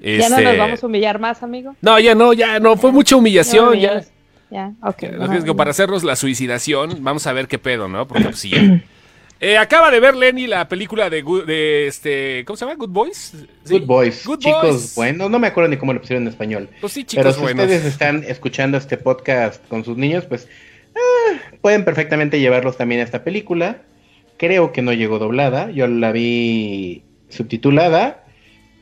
[0.00, 1.74] Ya no Este, nos vamos a humillar más, amigo.
[1.80, 4.04] No, ya no, ya no, fue mucha humillación, ya.
[4.50, 5.02] Ya, ok.
[5.12, 8.06] Lo que que para hacernos la suicidación, vamos a ver qué pedo, ¿no?
[8.06, 8.50] Porque pues sí.
[8.50, 8.82] ya.
[9.40, 12.76] Eh, acaba de ver Lenny la película de, este, ¿cómo se llama?
[12.76, 13.34] Good Boys.
[13.64, 13.78] Sí.
[13.78, 14.24] Good boys.
[14.24, 14.94] Good chicos Boys.
[14.94, 15.30] buenos.
[15.30, 16.70] No me acuerdo ni cómo lo pusieron en español.
[16.80, 17.64] Pues sí, chicos Pero si buenos.
[17.64, 20.48] ustedes están escuchando este podcast con sus niños, pues
[20.96, 23.82] ah, pueden perfectamente llevarlos también a esta película.
[24.38, 25.70] Creo que no llegó doblada.
[25.72, 28.23] Yo la vi subtitulada.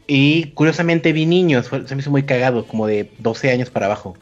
[0.07, 1.71] Y curiosamente vi niños.
[1.87, 4.17] Se me hizo muy cagado, como de 12 años para abajo.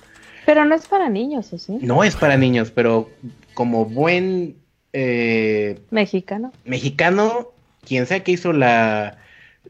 [0.46, 1.78] Pero no es para niños, ¿o sí?
[1.80, 3.10] No es para niños, pero
[3.54, 4.56] como buen
[4.92, 6.52] eh, Mexicano.
[6.64, 7.48] mexicano,
[7.86, 9.18] quien sea que hizo la,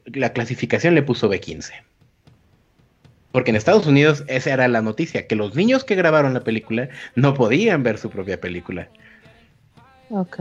[0.06, 1.72] la clasificación le puso B15.
[3.32, 6.88] Porque en Estados Unidos esa era la noticia, que los niños que grabaron la película
[7.14, 8.88] no podían ver su propia película.
[10.10, 10.38] Ok.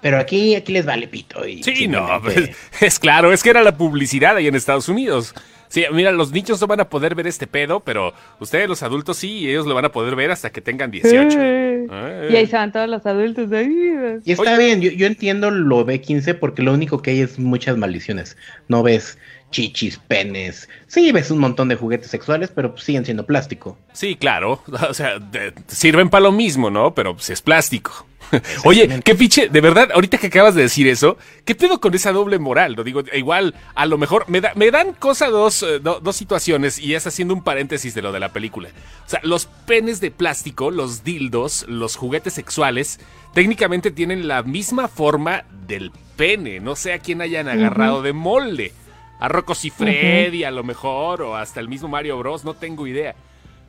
[0.00, 1.46] Pero aquí, aquí les vale pito.
[1.46, 5.34] Y Sí, no, pues, es claro, es que era la publicidad ahí en Estados Unidos.
[5.68, 9.16] Sí, mira, los niños no van a poder ver este pedo, pero ustedes los adultos
[9.16, 11.38] sí, ellos lo van a poder ver hasta que tengan 18.
[11.40, 12.28] Eh.
[12.30, 13.50] Y ahí se van todos los adultos.
[13.52, 17.38] Ay, Y está bien, yo, yo entiendo lo B15 porque lo único que hay es
[17.38, 18.36] muchas maldiciones.
[18.68, 19.18] No ves
[19.50, 20.68] chichis, penes.
[20.86, 23.78] Sí, ves un montón de juguetes sexuales, pero pues, siguen siendo plástico.
[23.92, 26.94] Sí, claro, o sea, de- sirven para lo mismo, ¿no?
[26.94, 28.06] Pero pues, es plástico.
[28.64, 32.10] Oye, qué pinche, de verdad, ahorita que acabas de decir eso, ¿qué pedo con esa
[32.10, 32.72] doble moral?
[32.72, 36.16] Lo digo, igual, a lo mejor, me, da- me dan cosa dos, eh, do- dos
[36.16, 38.68] situaciones, y es haciendo un paréntesis de lo de la película.
[39.06, 42.98] O sea, los penes de plástico, los dildos, los juguetes sexuales,
[43.32, 48.72] técnicamente tienen la misma forma del pene, no sé a quién hayan agarrado de molde.
[49.18, 53.14] A Rocco Freddy, a lo mejor, o hasta el mismo Mario Bros, no tengo idea.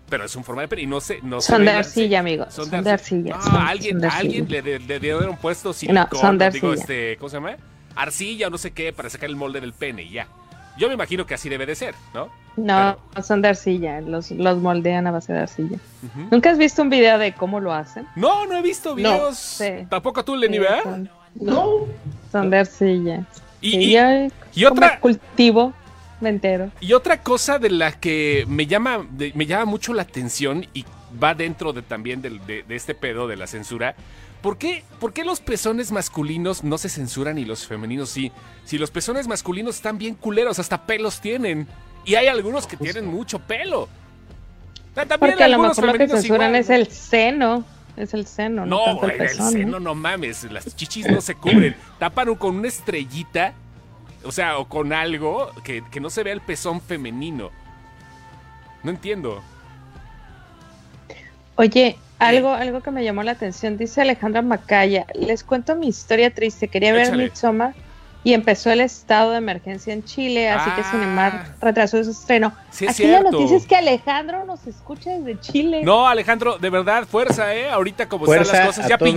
[0.09, 2.45] Pero es un forma de pene y no sé, no Son de la- arcilla, amigo.
[2.49, 3.35] son Son de arcilla.
[3.35, 3.37] arcilla.
[3.37, 4.61] No, son- alguien, son de a alguien arcilla.
[4.61, 6.81] le, le- le dieron puesto silicón, son de digo, arcilla.
[6.81, 7.55] este, ¿cómo se llama?
[7.95, 10.27] Arcilla o no sé qué, para sacar el molde del pene y ya.
[10.77, 12.29] Yo me imagino que así debe de ser, ¿no?
[12.55, 13.99] No, son de arcilla.
[14.01, 15.77] Los, los moldean a base de arcilla.
[16.31, 18.07] ¿Nunca has visto un video de cómo lo hacen?
[18.15, 19.37] No, no he visto videos.
[19.37, 19.85] Sí.
[19.89, 20.83] Tampoco tú, Lenny, Sí, ¿verdad?
[20.83, 21.71] son, No.
[22.31, 23.25] son de arcilla.
[23.61, 24.01] Y, Sí, y- yo
[24.53, 25.73] y otra- cultivo
[26.21, 26.71] me entero.
[26.79, 30.85] y otra cosa de la que me llama, de- me llama mucho la atención y
[31.21, 32.29] va dentro de también de,
[32.67, 33.95] de este pedo de la censura.
[34.41, 38.31] ¿Por qué, ¿Por qué los pezones masculinos no se censuran y los femeninos sí?
[38.65, 41.67] Si los pezones masculinos están bien culeros, hasta pelos tienen.
[42.05, 43.89] Y hay algunos que tienen mucho pelo.
[44.93, 47.65] También Porque a lo mejor lo que censuran igual, es el seno.
[47.97, 50.49] Es el seno, no, No, tanto el seno, no mames.
[50.51, 51.75] Las chichis no se cubren.
[51.99, 53.53] Tapan con una estrellita,
[54.23, 57.49] o sea, o con algo que, que no se vea el pezón femenino.
[58.83, 59.41] No entiendo.
[61.55, 66.31] Oye, algo, algo que me llamó la atención, dice Alejandra Macaya, les cuento mi historia
[66.31, 67.23] triste, quería ver Échale.
[67.25, 67.73] Midsommar
[68.27, 70.91] y empezó el estado de emergencia en Chile, así que Ah.
[70.91, 72.51] Cinemark retrasó su estreno.
[72.71, 75.81] Sí, es Aquí la noticia es que Alejandro nos escucha desde Chile.
[75.85, 77.69] No, Alejandro, de verdad, fuerza, ¿eh?
[77.69, 79.13] Ahorita como están Fuerza las cosas, a ya todos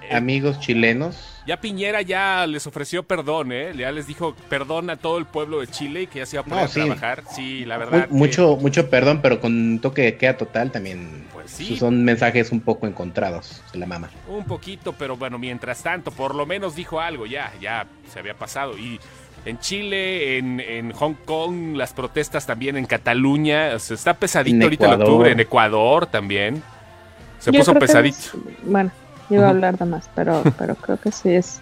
[0.00, 1.35] eh, amigos chilenos.
[1.46, 3.72] Ya Piñera ya les ofreció perdón, ¿eh?
[3.76, 6.40] Ya les dijo perdón a todo el pueblo de Chile y que ya se iba
[6.42, 7.22] a poner No, a trabajar.
[7.34, 8.08] Sí, la verdad.
[8.08, 11.24] que- mucho, mucho perdón, pero con un toque de queda total también.
[11.32, 11.76] Pues sí.
[11.76, 14.10] Son mensajes un poco encontrados de la mama.
[14.28, 18.34] Un poquito, pero bueno, mientras tanto, por lo menos dijo algo, ya, ya se había
[18.34, 18.76] pasado.
[18.76, 18.98] Y
[19.44, 24.62] en Chile, en, en Hong Kong, las protestas también en Cataluña, se está pesadito En
[24.64, 25.08] ahorita en Ecuador.
[25.12, 26.62] octubre, en Ecuador también.
[27.38, 28.16] Se Yo puso pesadito.
[28.18, 28.32] es-
[28.64, 28.90] bueno,
[29.30, 31.60] iba a hablar de más, pero, pero creo que sí es,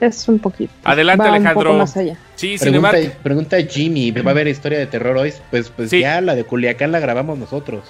[0.00, 0.72] es un poquito.
[0.84, 1.70] Adelante, va Un Alejandro.
[1.70, 2.16] poco más allá.
[2.36, 5.32] Sí, Pregunta, pregunta Jimmy, ¿va a haber historia de terror hoy?
[5.50, 6.00] Pues, pues Sí.
[6.00, 7.84] ya la de Culiacán la grabamos nosotros.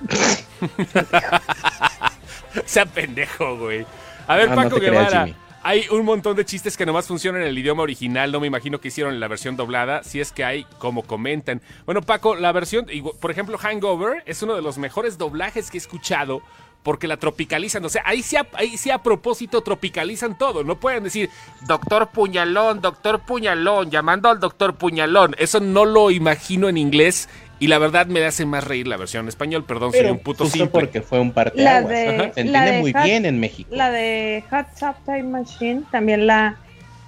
[2.66, 3.86] Sea pendejo, güey.
[4.26, 5.26] A ver, No, no Paco creas, Guevara.
[5.26, 5.36] Jimmy.
[5.62, 8.30] hay un montón de chistes que nomás funcionan en el idioma original.
[8.30, 10.02] No me imagino que hicieron en la versión doblada.
[10.04, 11.60] Si es que hay, como comentan.
[11.84, 12.86] Bueno, Paco, la versión,
[13.20, 16.42] por ejemplo, Hangover es uno de los mejores doblajes que he escuchado.
[16.84, 17.84] Porque la tropicalizan.
[17.84, 20.62] O sea, ahí sí, a, ahí sí a propósito tropicalizan todo.
[20.62, 21.30] No pueden decir,
[21.66, 25.34] doctor Puñalón, doctor Puñalón, llamando al doctor Puñalón.
[25.38, 27.28] Eso no lo imagino en inglés.
[27.60, 30.44] Y la verdad me hace más reír la versión en español, perdón, soy un puto
[30.44, 30.68] simple.
[30.68, 33.70] porque fue un parte La Se entiende la de muy Hot- bien en México.
[33.72, 36.56] La de Hot Tub Time Machine, también la,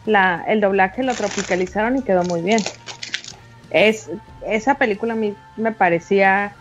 [0.07, 2.63] la, el doblaje lo tropicalizaron y quedó muy bien.
[3.71, 4.09] Es,
[4.47, 6.55] esa película a mí me parecía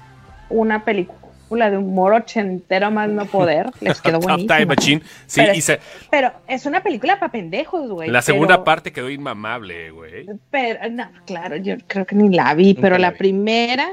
[0.49, 1.19] una película
[1.49, 3.69] de humor ochentero más no poder.
[3.79, 4.55] Les quedó buenísima.
[4.57, 5.01] Time Machine.
[5.27, 5.79] Sí, Pero y se-
[6.09, 8.09] Pero es una película para pendejos, güey.
[8.09, 10.25] la segunda pero- parte quedó inmamable, güey.
[10.51, 13.17] Pero, no, claro, yo creo que ni la vi, Nunca pero la vi.
[13.17, 13.87] primera,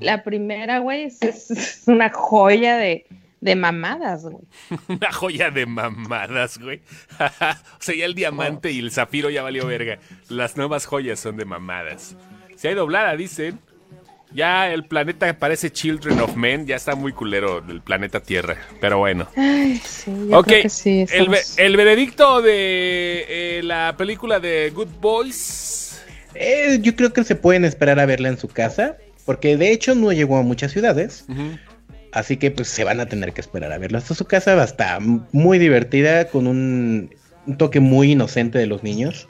[0.00, 3.06] la primera, güey, es, es una joya de,
[3.40, 4.38] de mamadas, güey.
[4.88, 6.80] Una joya de mamadas, güey.
[7.20, 9.98] o sea, ya el diamante y el zafiro ya valió verga.
[10.28, 12.16] Las nuevas joyas son de mamadas.
[12.56, 13.60] Si hay doblada, dicen.
[14.32, 16.66] Ya el planeta parece Children of Men.
[16.66, 18.56] Ya está muy culero el planeta Tierra.
[18.80, 19.28] Pero bueno.
[19.36, 20.46] Ay, sí, yo ok.
[20.46, 21.00] creo que sí.
[21.10, 26.02] el, estamos- el veredicto de eh, la película de Good Boys.
[26.34, 29.94] Eh, yo creo que se pueden esperar a verla en su casa, porque de hecho
[29.94, 31.24] no llegó a muchas ciudades,
[32.12, 34.54] así que pues se van a tener que esperar a verla hasta su casa.
[34.54, 37.14] Va a estar muy divertida, con un,
[37.46, 39.28] un toque muy inocente de los niños,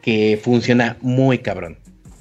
[0.00, 1.76] que funciona muy cabrón.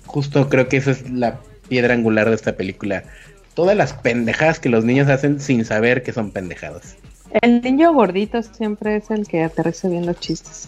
[0.06, 1.40] Justo creo que esa es la
[1.72, 3.06] piedra angular de esta película.
[3.54, 6.98] Todas las pendejadas que los niños hacen sin saber que son pendejadas.
[7.42, 10.68] El niño gordito siempre es el que aterriza bien los chistes.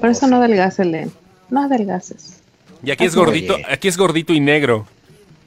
[0.00, 0.30] Por Oh, eso sí.
[0.32, 1.12] no adelgace, Len.
[1.48, 2.40] No adelgaces.
[2.82, 3.24] Y aquí es Oye.
[3.24, 4.78] gordito, aquí es gordito y negro.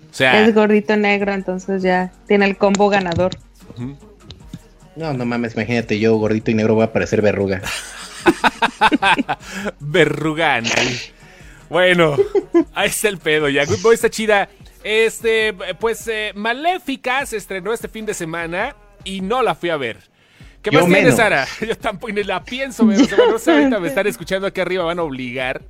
[0.10, 3.32] O sea, Es gordito negro, entonces ya tiene el combo ganador.
[4.96, 7.62] No, no mames, imagínate yo gordito y negro voy a parecer verruga.
[9.82, 10.62] Verruga.
[11.69, 12.15] Bueno,
[12.73, 13.65] ahí está el pedo ya.
[13.65, 14.49] Good Boy está chida.
[14.84, 19.77] Este, pues eh, Maléfica se estrenó este fin de semana y no la fui a
[19.77, 19.97] ver.
[20.62, 21.15] ¿Qué Yo más tienes.
[21.15, 21.47] Sara?
[21.67, 23.01] Yo tampoco ni la pienso ver.
[23.01, 25.62] O sea, no sé, ahorita me están escuchando aquí arriba, van a obligar.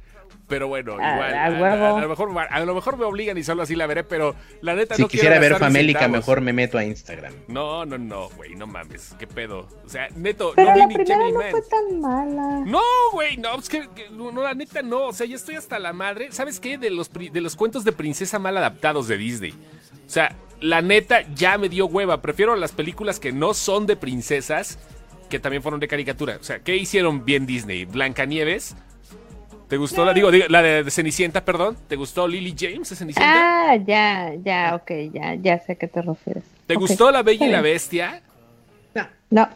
[0.48, 1.34] Pero bueno, A- igual.
[1.34, 1.86] a A, huevo.
[1.86, 4.34] a- a lo mejor, a lo mejor me obligan y solo así la veré, pero
[4.62, 7.34] la neta Si no quiero quisiera ver Famélica, mejor me meto a Instagram.
[7.50, 9.14] No, no, no, güey, no mames.
[9.20, 9.68] ¿Qué pedo?
[9.86, 11.52] O sea, neto, Pero no vi la ni primera no Man.
[11.52, 12.60] fue tan mala.
[12.66, 12.82] No,
[13.12, 15.92] güey, no, es que, que- no, la neta no, o sea, ya estoy hasta la
[15.92, 16.32] madre.
[16.32, 16.78] ¿Sabes qué?
[16.78, 19.52] De los, pri- de los cuentos de princesa mal adaptados de Disney.
[19.52, 22.22] O sea, la neta ya me dio hueva.
[22.22, 24.80] Prefiero las películas que no son de princesas,
[25.30, 26.38] que también fueron de caricatura.
[26.40, 27.84] O sea, ¿qué hicieron bien Disney?
[27.84, 28.78] Blancanieves.
[29.68, 31.78] ¿Te gustó la, digo, la de, de Cenicienta, perdón?
[31.90, 33.72] ¿Te gustó Lily James de Cenicienta?
[33.72, 36.44] Ah, ya, ya, ok, ya, ya sé a qué te refieres.
[36.68, 37.62] ¿Te gustó La Bella y la.
[37.62, 38.22] Bestia?
[39.30, 39.50] No, O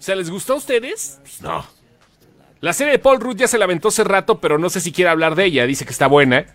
[0.00, 1.18] sea, ¿les gustó a ustedes?
[1.22, 1.66] Pues no.
[2.60, 4.92] La serie de Paul Rudd ya se la aventó hace rato, pero no sé si
[4.92, 5.66] quiere hablar de ella.
[5.66, 6.46] Dice que está buena.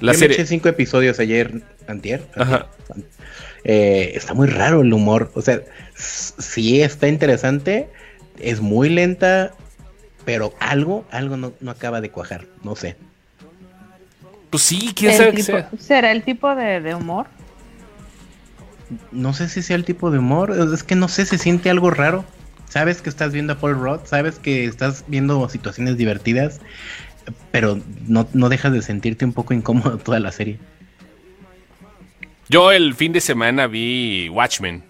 [0.00, 0.34] La Yo me serie.
[0.36, 2.26] eché cinco episodios ayer, antier.
[2.36, 2.66] Ajá.
[3.64, 5.30] Eh, está muy raro el humor.
[5.34, 5.60] O sea,
[5.94, 7.88] sí está interesante.
[8.38, 9.52] Es muy lenta.
[10.26, 12.44] Pero algo, algo no, no acaba de cuajar.
[12.62, 12.96] No sé.
[14.50, 15.70] Pues sí, quién sabe sea.
[15.78, 17.26] ¿será el tipo de, de humor?
[19.12, 20.50] No sé si sea el tipo de humor.
[20.74, 22.24] Es que no sé, se siente algo raro.
[22.68, 24.00] Sabes que estás viendo a Paul Rudd.
[24.04, 26.60] Sabes que estás viendo situaciones divertidas.
[27.52, 30.58] Pero no, no dejas de sentirte un poco incómodo toda la serie.
[32.48, 34.82] Yo el fin de semana vi Watchmen.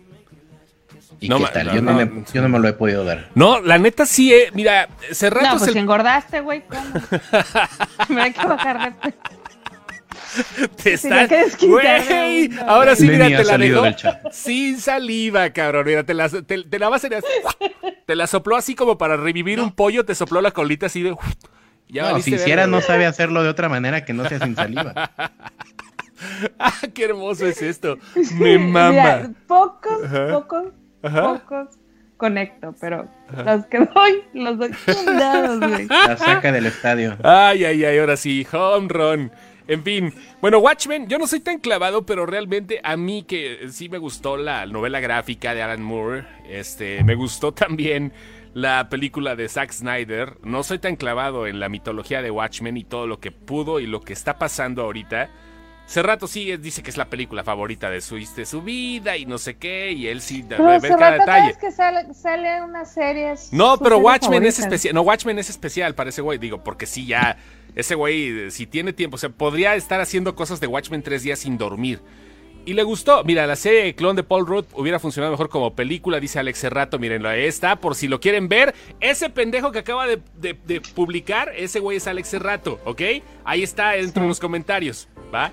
[1.21, 1.67] ¿Y No, qué tal?
[1.69, 3.31] no, yo, no, no, me, yo no me lo he podido dar.
[3.35, 4.51] No, la neta sí, eh.
[4.55, 6.83] Mira, hace rato No, pues se- si engordaste, güey, ¿cómo?
[8.09, 9.15] Me hay que bajar de
[10.83, 11.31] te estás.
[11.61, 13.83] Güey, ahora sí, mira, te la dejó
[14.33, 15.87] sin saliva, cabrón.
[15.87, 17.09] Mira, te la, te, te la vas a
[18.07, 21.17] Te la sopló así como para revivir un pollo, te sopló la colita así de.
[21.89, 25.11] Ya no, si hiciera no sabe hacerlo de otra manera que no sea sin saliva.
[26.59, 27.99] Ah, qué hermoso es esto.
[28.33, 29.31] Me Mira, mama.
[29.47, 29.99] pocos,
[30.31, 30.65] pocos,
[31.07, 31.35] Ajá.
[31.35, 31.79] pocos
[32.17, 33.09] conecto, pero
[33.45, 35.87] los que doy, los doy fundados, güey.
[35.89, 37.17] La saca del estadio.
[37.23, 39.33] Ay, ay, ay, ahora sí, home run.
[39.69, 43.89] En fin, bueno, Watchmen, yo no soy tan clavado, pero realmente a mí que sí
[43.89, 48.13] me gustó la novela gráfica de Alan Moore, este, me gustó también
[48.55, 50.39] la película de Zack Snyder.
[50.43, 53.87] No soy tan clavado en la mitología de Watchmen y todo lo que pudo y
[53.87, 55.31] lo que está pasando ahorita.
[55.87, 59.17] Hace rato sí es- dice que es la película favorita de su, de su vida
[59.17, 61.47] y no sé qué, y él sí Pero ve hace cada detalle.
[61.47, 63.35] ves que sale, sale una serie.
[63.53, 64.95] No, pero serie Watchmen es especial.
[64.95, 66.39] No, Watchmen es especial para ese güey.
[66.39, 67.37] Digo, porque sí, ya.
[67.77, 71.39] Ese güey, si tiene tiempo, o sea, podría estar haciendo cosas de Watchmen tres días
[71.39, 72.01] sin dormir.
[72.65, 73.23] Y le gustó.
[73.23, 76.99] Mira, la serie Clon de Paul Rudd hubiera funcionado mejor como película, dice Alex Cerrato.
[76.99, 78.75] Mírenlo, ahí está, por si lo quieren ver.
[78.99, 83.03] Ese pendejo que acaba de, de- de publicar, ese güey es Alex Cerrato, ¿ok?
[83.45, 85.53] Ahí está, dentro de los comentarios, ¿va?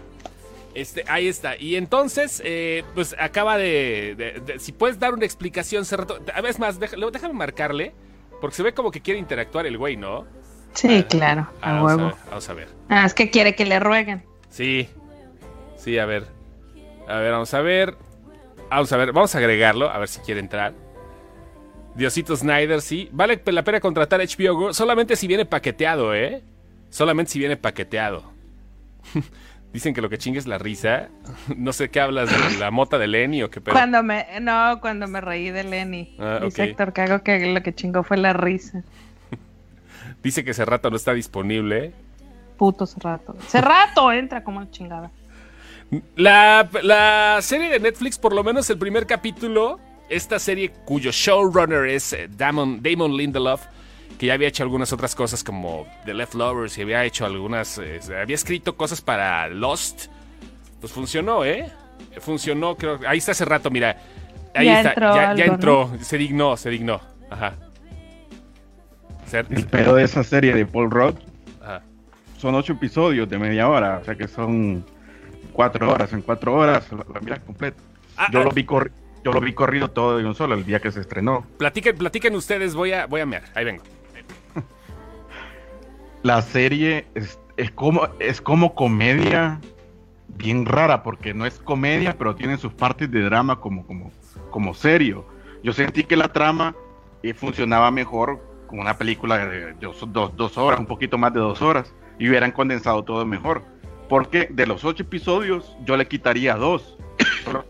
[0.76, 1.56] Este, ahí está.
[1.58, 6.20] Y entonces, eh, pues acaba de, de- de- Si puedes dar una explicación hace rato.
[6.34, 7.94] A ver, más, déjame, déjame marcarle.
[8.42, 10.26] Porque se ve como que quiere interactuar el güey, ¿no?
[10.74, 12.08] Sí, claro, Ah, a vamos, a huevo.
[12.10, 12.68] ver, vamos a ver.
[12.90, 14.24] Ah, es que quiere que le rueguen.
[14.50, 14.90] Sí.
[15.78, 16.26] Sí, a ver.
[17.08, 17.96] A ver, vamos a ver.
[18.70, 20.74] Vamos a ver, vamos a agregarlo, a ver si quiere entrar.
[21.96, 23.08] Diosito Snyder, sí.
[23.12, 26.42] Vale la pena contratar HBO Go solamente si viene paqueteado, ¿eh?
[26.90, 28.24] Solamente si viene paqueteado.
[29.74, 31.10] Dicen que lo que chingue es la risa.
[31.58, 33.74] No sé qué hablas de la mota de Lenny o qué pedo.
[33.74, 36.16] Cuando me, no, cuando me reí de Lenny.
[36.20, 36.70] Ah, Dice ok.
[36.70, 38.84] Héctor Cago que lo que chingó fue la risa.
[40.24, 41.92] Dice que ese rato no está disponible.
[42.58, 43.36] Puto Cerrato.
[43.48, 45.12] Cerrato entra como chingada.
[46.16, 51.86] La, la serie de Netflix, por lo menos el primer capítulo, esta serie cuyo showrunner
[51.88, 53.66] es eh, Damon, Damon Lindelof,
[54.18, 57.78] que ya había hecho algunas otras cosas como The Left Lovers y había hecho algunas,
[57.78, 60.08] eh, había escrito cosas para Lost,
[60.80, 61.72] pues funcionó, ¿eh?
[62.20, 63.00] Funcionó, creo.
[63.08, 63.98] Ahí está hace rato, mira.
[64.54, 67.02] Ahí Ya está, entró ya, entró, se dignó, se dignó.
[67.30, 67.56] Ajá.
[69.72, 71.16] Pedo de esa serie de Paul Rudd
[71.60, 71.82] ajá.
[72.38, 74.86] son ocho episodios de media hora, o sea que son
[75.54, 76.14] cuatro horas.
[76.14, 77.82] En cuatro horas la, la miras completa.
[78.16, 78.44] Ah, Yo ah.
[78.44, 78.64] lo vi
[79.24, 81.46] yo lo vi corrido todo de un solo el día que se estrenó.
[81.58, 83.44] Platiquen, platiquen ustedes, voy a, voy a mear.
[83.56, 83.84] Ahí vengo.
[86.24, 89.60] La serie es, es como es como comedia
[90.38, 94.12] bien rara porque no es comedia, pero tiene sus partes de drama como como
[94.50, 95.26] como serio.
[95.64, 96.76] Yo sentí que la trama
[97.24, 101.40] eh, funcionaba mejor con una película de dos, dos- dos horas, un poquito más de
[101.40, 103.62] dos horas, y hubieran condensado todo mejor.
[104.10, 106.98] Porque de los ocho episodios, yo le quitaría dos.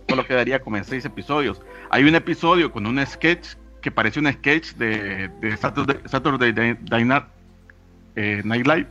[0.08, 1.62] Solo, quedaría como en seis episodios.
[1.89, 7.26] Hay un episodio con un sketch que parece un sketch de, de Saturday, Saturday Night,
[8.15, 8.88] eh, Night Live,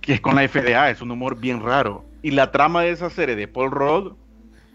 [0.00, 2.04] que es con la FDA, es un humor bien raro.
[2.22, 4.12] Y la trama de esa serie de Paul Rudd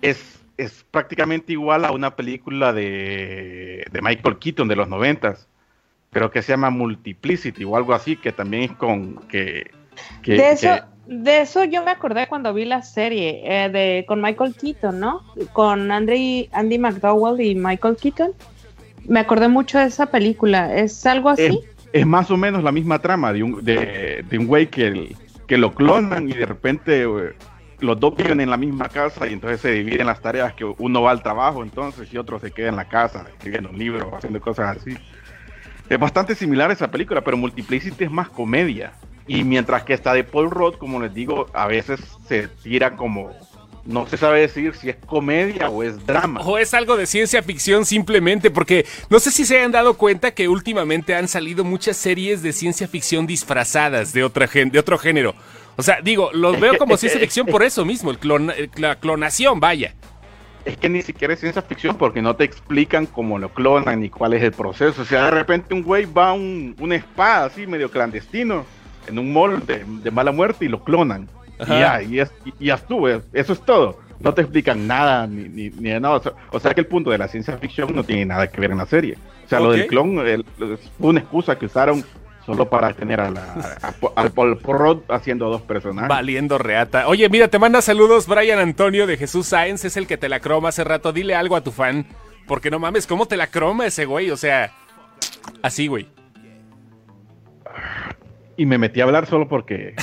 [0.01, 5.47] es, es prácticamente igual a una película de, de Michael Keaton de los noventas.
[6.11, 9.69] Creo que se llama Multiplicity o algo así, que también es con que...
[10.23, 10.81] que- de eso, que-
[11.13, 15.21] de eso yo me acordé cuando vi la serie eh, de con Michael Keaton, ¿no?
[15.53, 18.31] Con Andy, Andy McDowell y Michael Keaton.
[19.07, 20.75] Me acordé mucho de esa película.
[20.75, 21.43] ¿Es algo así?
[21.63, 25.15] es, es más o menos la misma trama de un, de, un güey que,
[25.47, 27.33] que lo clonan y de repente eh,
[27.79, 31.01] los dos viven en la misma casa y entonces se dividen las tareas que uno
[31.01, 34.39] va al trabajo entonces y otro se queda en la casa escribiendo un libro, haciendo
[34.41, 34.97] cosas así.
[35.89, 38.91] Es bastante similar a esa película, pero Multiplicity es más comedia.
[39.25, 43.31] Y mientras que esta de Paul Rudd, como les digo, a veces se tira como...
[43.87, 46.41] No se sabe decir si es comedia o es drama.
[46.41, 50.31] O es algo de ciencia ficción simplemente, porque no sé si se han dado cuenta
[50.31, 54.97] que últimamente han salido muchas series de ciencia ficción disfrazadas de, otra gen- de otro
[54.97, 55.33] género.
[55.77, 58.95] O sea, digo, los veo como ciencia ficción por eso mismo, el clon- el- la
[58.99, 59.93] clonación, vaya.
[60.65, 64.09] es que ni siquiera es ciencia ficción porque no te explican cómo lo clonan ni
[64.09, 65.01] cuál es el proceso.
[65.01, 68.65] O sea, de repente un güey va a un, una espada así medio clandestino
[69.07, 71.29] en un mall de, de mala muerte y lo clonan.
[71.59, 73.99] Y ya, y, es- y- ya estuvo, eso es todo.
[74.19, 76.15] No te explican nada ni, ni, ni nada.
[76.15, 78.59] O sea, o sea que el punto de la ciencia ficción no tiene nada que
[78.59, 79.17] ver en la serie.
[79.45, 80.43] O sea, lo del clon el-
[80.99, 82.03] fue una excusa que usaron
[82.45, 83.41] solo para tener a la,
[83.81, 84.59] a, a- al Paul
[85.09, 86.09] haciendo dos personajes.
[86.09, 87.07] Valiendo reata.
[87.07, 90.39] Oye, mira, te manda saludos Brian Antonio de Jesús Sáenz, es el que te la
[90.39, 91.11] croma hace rato.
[91.13, 92.05] Dile algo a tu fan,
[92.47, 94.31] porque no mames, ¿cómo te la croma ese güey?
[94.31, 94.71] O sea,
[95.61, 96.07] así, güey.
[98.55, 99.89] Y me metí a hablar solo porque...
[99.89, 99.95] eh,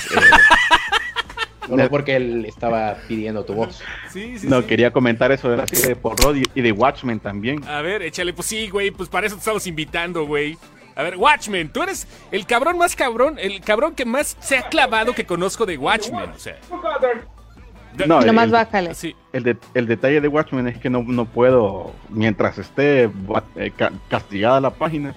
[1.66, 3.83] Solo porque él estaba pidiendo tu voz.
[4.11, 7.62] Sí, sí, No, quería comentar eso de la serie de Rudd y, de Watchmen también.
[7.66, 10.57] A ver, échale, pues sí, güey, pues para eso te estamos invitando, güey.
[10.96, 14.68] A ver, Watchmen, tú eres el cabrón más cabrón, el cabrón que más se ha
[14.68, 16.57] clavado que conozco de Watchmen, o sea.
[18.07, 18.94] No, Nomás el, bájale.
[18.94, 23.05] Sí, el, de- el detalle de Watchmen es que no, no puedo, mientras esté
[23.57, 25.14] eh, ca- castigada la página,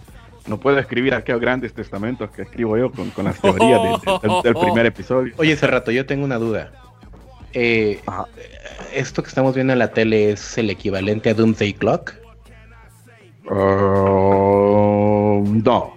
[0.48, 4.20] no puedo escribir aquellos grandes testamentos que escribo yo con, con las teorías de- de-
[4.28, 5.34] del, del primer episodio.
[5.38, 6.72] Oye, ese rato yo tengo una duda.
[7.54, 8.00] Eh.
[8.94, 12.14] ¿Esto que estamos viendo en la tele es el equivalente a Doomsday Clock?
[13.50, 15.94] Oh, no.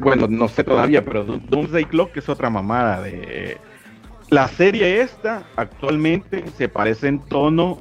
[0.00, 3.56] Bueno, no sé todavía, pero Doomsday Clock es otra mamada de...
[4.30, 7.78] La serie esta actualmente se parece en tono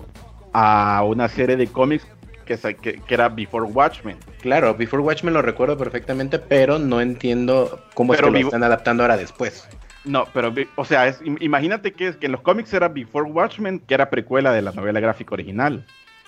[0.54, 2.08] a una serie de cómics
[2.48, 4.18] que, se- que, que era Before Watchmen.
[4.42, 8.64] Claro, Before Watchmen lo recuerdo perfectamente, pero no entiendo cómo Pero es que lo están
[8.64, 9.68] adaptando ahora después.
[10.06, 14.10] No, pero, o sea, es- imagínate que en los cómics era Before Watchmen, que era
[14.10, 15.86] precuela de la novela gráfica original.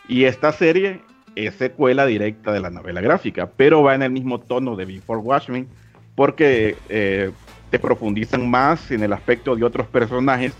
[0.08, 1.02] Y esta serie
[1.36, 5.22] es secuela directa de la novela gráfica, pero va en el mismo tono de Before
[5.22, 5.68] Watchmen,
[6.16, 7.32] porque eh,
[7.70, 10.54] te profundizan más en el aspecto de otros personajes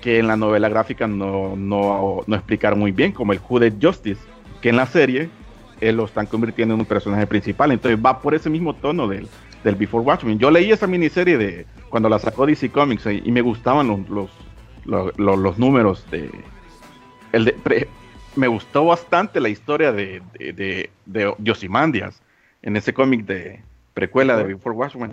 [0.00, 4.20] que en la novela gráfica no, no, no explicaron muy bien, como el Hooded Justice,
[4.64, 5.28] que en la serie
[5.82, 7.70] él lo están convirtiendo en un personaje principal.
[7.70, 9.28] Entonces va por ese mismo tono del,
[9.62, 10.38] del Before Watchmen.
[10.38, 14.08] Yo leí esa miniserie de cuando la sacó DC Comics y, y me gustaban los,
[14.08, 14.30] los,
[14.86, 16.30] los, los- los números de,
[17.32, 17.88] el de pre-
[18.36, 22.22] me gustó bastante la historia de, de, de, de Ozymandias
[22.62, 23.60] en ese cómic de
[23.92, 25.12] precuela de Before Watchmen.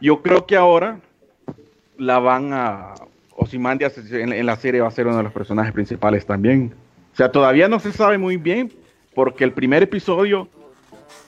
[0.00, 0.98] Yo creo que ahora
[1.98, 2.94] la van a.
[3.36, 6.74] Ozymandias en, en la serie va a ser uno de los personajes principales también.
[7.12, 8.72] O sea, todavía no se sabe muy bien,
[9.18, 10.46] porque el primer episodio,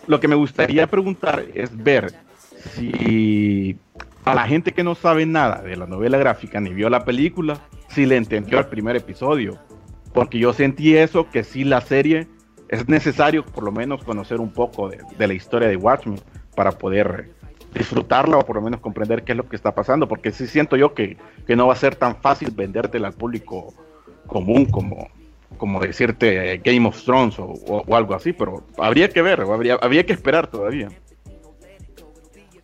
[0.07, 2.15] lo que me gustaría preguntar es ver
[2.73, 3.77] si
[4.25, 7.59] a la gente que no sabe nada de la novela gráfica ni vio la película,
[7.89, 9.59] si le entendió el primer episodio.
[10.15, 12.29] Porque yo sentí eso, que sí la serie
[12.69, 16.21] es necesario por lo menos conocer un poco de, de la historia de Watchmen
[16.55, 17.33] para poder
[17.75, 20.07] disfrutarla o por lo menos comprender qué es lo que está pasando.
[20.07, 23.75] Porque sí siento yo que, que no va a ser tan fácil vendértela al público
[24.29, 25.09] común como,
[25.57, 29.41] como decirte eh, Game of Thrones o, o- o algo así, pero habría que ver,
[29.43, 30.89] o habría, habría que esperar todavía.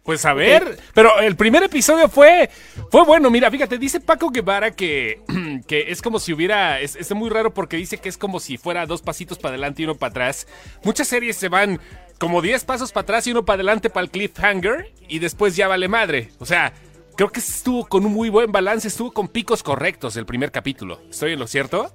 [0.03, 2.49] Pues a ver, pero el primer episodio fue
[2.93, 5.21] fue bueno, mira, fíjate, dice Paco Guevara que,
[5.67, 8.57] que es como si hubiera, es, es muy raro porque dice que es como si
[8.57, 10.47] fuera dos pasitos para adelante y uno para atrás.
[10.85, 11.81] Muchas series se van
[12.19, 15.67] como 10 pasos para atrás y uno para adelante para el cliffhanger y después ya
[15.67, 16.29] vale madre.
[16.39, 16.73] O sea,
[17.17, 21.01] creo que estuvo con un muy buen balance, estuvo con picos correctos el primer capítulo.
[21.11, 21.93] ¿Estoy en lo cierto?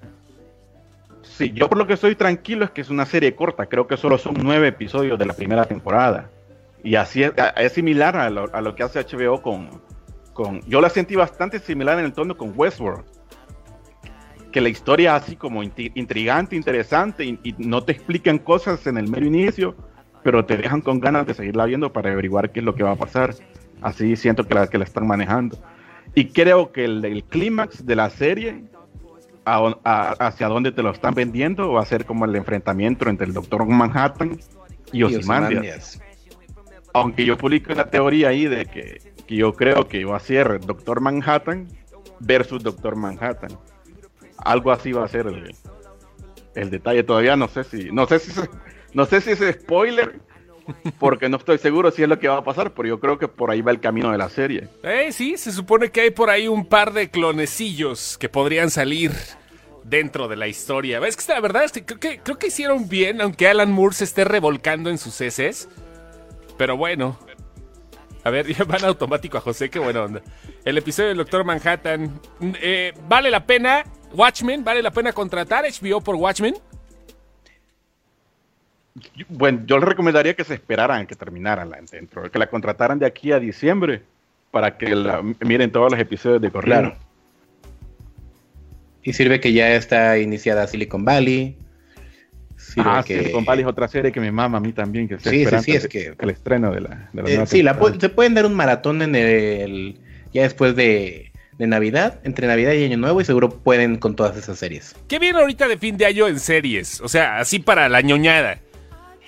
[1.23, 3.97] Sí, yo por lo que estoy tranquilo es que es una serie corta, creo que
[3.97, 6.29] solo son nueve episodios de la primera temporada.
[6.83, 9.69] Y así es, similar a lo, que hace HBO con,
[10.33, 10.61] con...
[10.61, 13.03] Yo la sentí bastante similar en el tono con Westworld.
[14.51, 19.25] Que la historia así como intrigante, interesante, y, no te explican cosas en el mero
[19.25, 19.75] inicio,
[20.23, 22.91] pero te dejan con ganas de seguirla viendo para averiguar qué es lo que va
[22.91, 23.35] a pasar.
[23.81, 25.57] Así siento que la, que la están manejando.
[26.15, 28.70] Y creo que el clímax de la serie
[29.45, 33.27] a- a- hacia dónde te lo están vendiendo va a ser como el enfrentamiento entre
[33.27, 34.39] el Doctor Manhattan
[34.91, 35.97] y Ozymandias.
[35.97, 36.01] Ozymandias.
[36.93, 40.59] Aunque yo publico una teoría ahí de que, que yo creo que va a ser
[40.59, 41.67] Doctor Manhattan
[42.19, 43.57] versus Doctor Manhattan.
[44.37, 45.55] Algo así va a ser el,
[46.55, 47.03] el detalle.
[47.03, 48.49] Todavía no sé si no sé si se-
[48.93, 50.19] no sé si es spoiler
[50.99, 53.27] porque no estoy seguro si es lo que va a pasar, pero yo creo que
[53.27, 54.67] por ahí va el camino de la serie.
[54.83, 59.11] Eh, sí, se supone que hay por ahí un par de clonecillos que podrían salir
[59.83, 60.99] dentro de la historia.
[61.05, 64.23] Es que la verdad es que creo que, hicieron bien, aunque Alan Moore se esté
[64.23, 65.69] revolcando en sus heces.
[66.57, 67.17] Pero bueno.
[68.23, 70.21] A ver, ya van automático a José, qué buena onda.
[70.63, 72.19] El episodio del Doctor Manhattan.
[72.61, 73.83] eh, ¿Vale la pena?
[74.13, 76.55] Watchmen, ¿vale la pena contratar HBO por Watchmen?
[79.15, 82.47] Yo- Bueno, yo les recomendaría que se esperaran a que terminaran la dentro, que la
[82.47, 84.01] contrataran de aquí a diciembre
[84.51, 86.79] para que la miren todos los episodios de corrido.
[86.79, 86.97] Claro.
[89.03, 91.57] Y sirve que ya está iniciada Silicon Valley.
[92.57, 93.17] Sirve Ah, que...
[93.19, 95.71] Silicon Valley es otra serie que me mama a mí también, que Sí, sí, sí,
[95.71, 98.45] es que- el estreno de la, de la Eh, sí, la pu- se pueden dar
[98.45, 99.97] un maratón en el
[100.33, 104.37] ya después de, de Navidad, entre Navidad y Año Nuevo, y seguro pueden con todas
[104.37, 104.95] esas series.
[105.07, 107.01] ¿Qué viene ahorita de fin de año en series?
[107.01, 108.59] O sea, así para la ñoñada.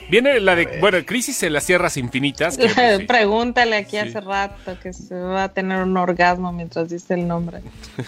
[0.10, 2.58] Viene la de, bueno, Crisis en las Tierras Infinitas.
[2.58, 3.04] que, pues, sí.
[3.08, 3.98] Pregúntale aquí Sí.
[3.98, 7.62] hace rato que se va a tener un orgasmo mientras dice el nombre.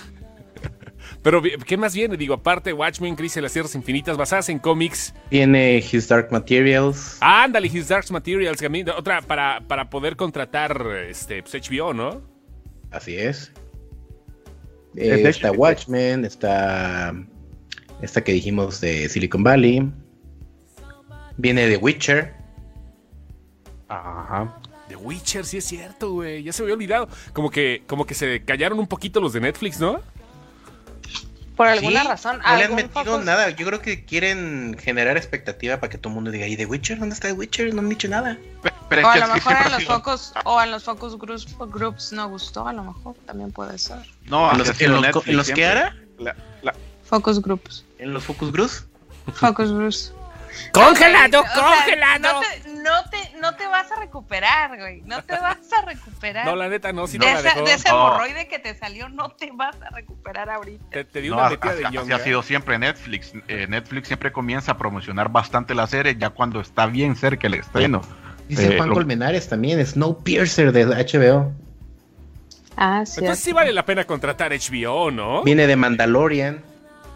[1.22, 2.18] Pero, ¿qué más viene?
[2.18, 5.14] Digo, aparte, Watchmen, Crisis en las Tierras Infinitas, basadas en cómics.
[5.30, 7.18] Tiene His Dark Materials.
[7.20, 11.94] Ándale, His Dark Materials, que a mí- otra para, para poder contratar este, pues, HBO,
[11.94, 12.22] ¿no?
[12.92, 13.52] Así es.
[14.96, 17.14] Eh, está Watchmen, está
[18.02, 19.92] esta que dijimos de Silicon Valley.
[21.38, 22.34] Viene The Witcher.
[23.90, 24.56] Ajá.
[24.88, 26.44] The Witcher, sí es cierto, güey.
[26.44, 27.10] Ya se me había olvidado.
[27.34, 30.00] Como que, como que se callaron un poquito los de Netflix, ¿no?
[31.56, 33.50] Por alguna Sí, razón, No le han metido focus- nada.
[33.52, 37.00] Yo creo que quieren generar expectativa para que todo el mundo diga, ¿y The Witcher?
[37.00, 37.74] ¿Dónde está The Witcher?
[37.74, 38.38] No han dicho nada.
[38.90, 42.28] Pero O a lo mejor en los focus o en los focus groups, groups no
[42.30, 43.98] gustó, a lo mejor también puede ser.
[44.26, 46.24] No, ¿En los- ha sido en los co- Netflix en los que?
[46.24, 46.76] La- la-
[47.06, 48.86] Focus groups, ¿En los Focus Groups?
[49.34, 50.14] focus groups.
[50.72, 52.34] ¡Congelado, O sea, congelado!
[52.34, 55.02] No te, no, te, no te vas a recuperar, güey.
[55.02, 56.46] No te vas a recuperar.
[56.46, 57.66] No, la neta, no, si de, no la esa- dejó.
[57.66, 57.96] de ese No.
[58.08, 60.86] hemorroide que te salió, no te vas a recuperar ahorita.
[60.92, 63.34] Te, te di no, una así, metida de así ha sido siempre Netflix.
[63.48, 67.56] Eh, Netflix siempre comienza a promocionar bastante la serie ya cuando está bien cerca el
[67.56, 68.02] estreno.
[68.48, 71.52] Dice Eh, Juan lo- Colmenares también, Snowpiercer de HBO.
[72.78, 73.22] Ah, sí.
[73.22, 75.44] Entonces sí vale la pena contratar HBO, ¿no?
[75.44, 76.62] Viene de Mandalorian.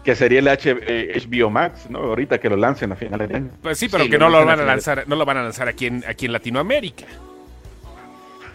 [0.04, 1.98] Que sería el H- eh, HBO Max, ¿no?
[1.98, 3.50] Ahorita que lo lancen a finales de año.
[3.62, 5.42] Pues sí, pero Sí, que lo no lo van a lanzar, no lo van a
[5.42, 7.04] lanzar aquí en, aquí en Latinoamérica.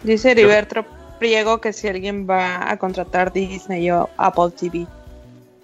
[0.02, 0.84] Dice Heriberto,
[1.18, 4.86] friego que si alguien va a contratar Disney o Apple TV.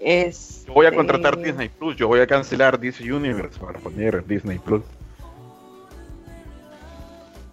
[0.01, 4.24] Es, Yo voy a contratar Disney Plus, yo voy a cancelar DC Universe para poner
[4.26, 4.83] Disney Plus.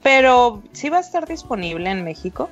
[0.01, 2.49] Pero, ¿sí va a estar disponible en México?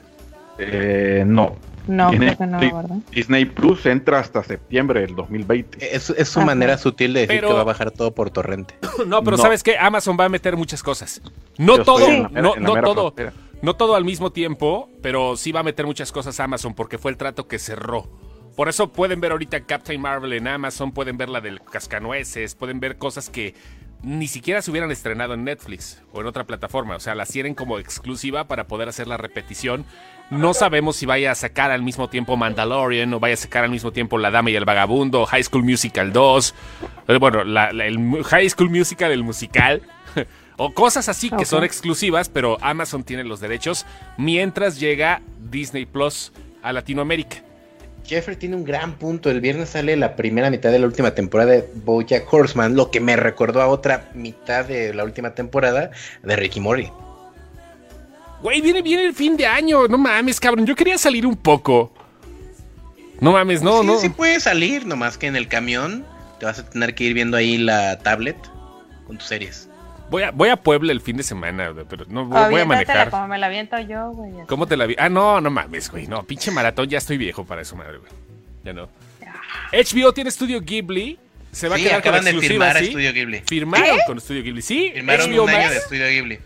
[0.60, 1.56] Eh, no.
[1.88, 3.02] No, creo que no.
[3.12, 5.96] Disney Plus entra hasta septiembre del 2020.
[5.96, 6.46] Es, es su Ajá.
[6.48, 8.76] manera sutil de decir Pero- que va a bajar todo por torrente.
[9.08, 9.44] No, pero No.
[9.44, 9.78] ¿sabes qué?
[9.78, 11.22] Amazon va a meter muchas cosas.
[11.58, 13.34] No Yo todo, mera- no, todo, frontera.
[13.62, 16.98] no todo al mismo tiempo, pero sí va a meter muchas cosas a Amazon porque
[16.98, 18.08] fue el trato que cerró.
[18.56, 22.80] Por eso pueden ver ahorita Captain Marvel en Amazon, pueden ver la del Cascanueces, pueden
[22.80, 23.54] ver cosas que
[24.02, 26.96] ni siquiera se hubieran estrenado en Netflix o en otra plataforma.
[26.96, 29.86] O sea, las tienen como exclusiva para poder hacer la repetición.
[30.30, 33.70] No sabemos si vaya a sacar al mismo tiempo Mandalorian o vaya a sacar al
[33.72, 36.54] mismo tiempo La Dama y el Vagabundo, High School Musical 2.
[37.08, 39.82] eh, Bueno, la- la- el High School Musical, el musical.
[40.58, 43.86] o cosas así que son exclusivas, pero Amazon tiene los derechos
[44.18, 47.38] mientras llega Disney Plus a Latinoamérica.
[48.06, 49.30] Jeffrey tiene un gran punto.
[49.30, 53.00] El viernes sale la primera mitad de la última temporada de BoJack Horseman, lo que
[53.02, 55.92] me recordó a otra mitad de la última temporada
[56.24, 56.90] de Ricky Morty.
[58.48, 59.90] Güey, viene bien el fin de año.
[59.90, 60.66] No mames, cabrón.
[60.66, 61.92] Yo quería salir un poco.
[63.20, 64.00] No mames, no, sí, no.
[64.00, 66.06] sí puede salir, nomás que en el camión
[66.40, 68.38] te vas a tener que ir viendo ahí la tablet
[69.06, 69.68] con tus series.
[70.10, 72.66] Voy a, voy a Puebla el fin de semana, güey, pero no voy, voy a
[72.66, 73.10] manejar.
[73.10, 74.32] como me la aviento yo, güey.
[74.48, 74.96] ¿Cómo te la vi?
[74.98, 76.08] Ah, no, no mames, güey.
[76.08, 78.12] No, pinche maratón, ya estoy viejo para eso, madre, güey.
[78.64, 78.88] Ya no.
[79.74, 81.20] HBO tiene estudio Ghibli.
[81.52, 82.86] Se va Sí, a quedar con acaban de exclusiva, firmar a ¿sí?
[82.86, 83.44] Estudio Ghibli.
[83.46, 84.92] Firmaron con Estudio Ghibli, sí.
[84.94, 86.40] Firmaron HBO un año Max, de Estudio Ghibli.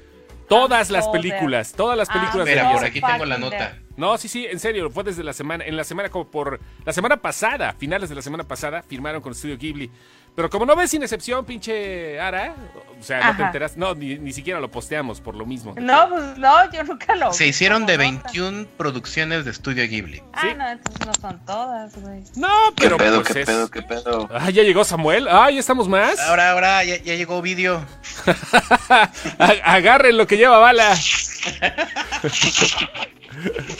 [0.51, 3.77] Todas las películas, todas las Ah, películas de Mira, por aquí tengo la nota.
[3.95, 6.91] No, sí, sí, en serio, fue desde la semana, en la semana como por, la
[6.91, 9.89] semana pasada, finales de la semana pasada, firmaron con Estudio Ghibli.
[10.33, 12.55] Pero como no ves sin excepción, pinche Ara,
[12.99, 15.75] o sea, no te enteras, no, ni, ni siquiera lo posteamos por lo mismo.
[15.77, 18.09] No, pues no, yo nunca lo Se vi hicieron de nota.
[18.31, 20.23] 21 producciones de Estudio Ghibli.
[20.31, 20.47] Ah, Sí.
[20.57, 22.23] no, entonces no son todas, güey.
[22.37, 24.29] No, ¿Qué pero pedo, pues qué es- pedo, qué pedo?
[24.33, 25.27] Ah, ya llegó Samuel.
[25.27, 26.17] Ah, ya estamos más.
[26.21, 27.85] Ahora, ahora, ya, ya llegó vídeo.
[29.63, 30.95] Agarren lo que lleva bala.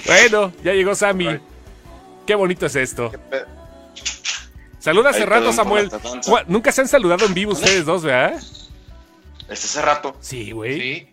[0.05, 1.39] bueno, ya llegó Sammy.
[2.27, 3.11] Qué bonito es esto.
[3.11, 3.60] ¿Qué pedo?
[4.81, 5.89] Saluda hace Ay, rato, Samuel.
[6.47, 8.33] Nunca se han saludado en vivo ustedes dos, ¿verdad?
[9.47, 10.17] Este hace rato.
[10.19, 10.79] Sí, güey.
[10.79, 11.09] Sí.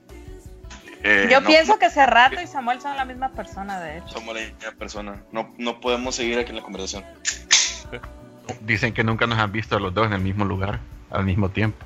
[1.04, 4.08] eh, Yo no, pienso no que Cerrato y Samuel son la misma persona, de hecho.
[4.08, 5.22] somos la misma persona.
[5.32, 7.04] No, no podemos seguir aquí en la conversación.
[8.62, 11.50] Dicen que nunca nos han visto a los dos en el mismo lugar, al mismo
[11.50, 11.84] tiempo.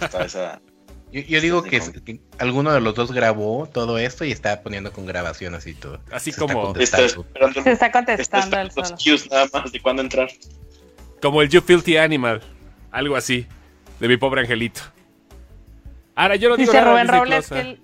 [0.00, 0.60] Está esa-
[1.14, 4.92] Yo, yo digo que, que alguno de los dos grabó todo esto y está poniendo
[4.92, 6.00] con grabación así todo.
[6.10, 9.70] Así Se está como- Está esperando, Se está está contestando esperando los cues nada más
[9.70, 10.28] de cuándo entrar.
[11.22, 12.42] Como el You Filthy Animal.
[12.90, 13.46] Algo así.
[14.00, 14.80] De mi pobre angelito.
[16.16, 17.76] Ahora yo no digo Dice nada Rubén Disney Robles Plus, que ¿eh?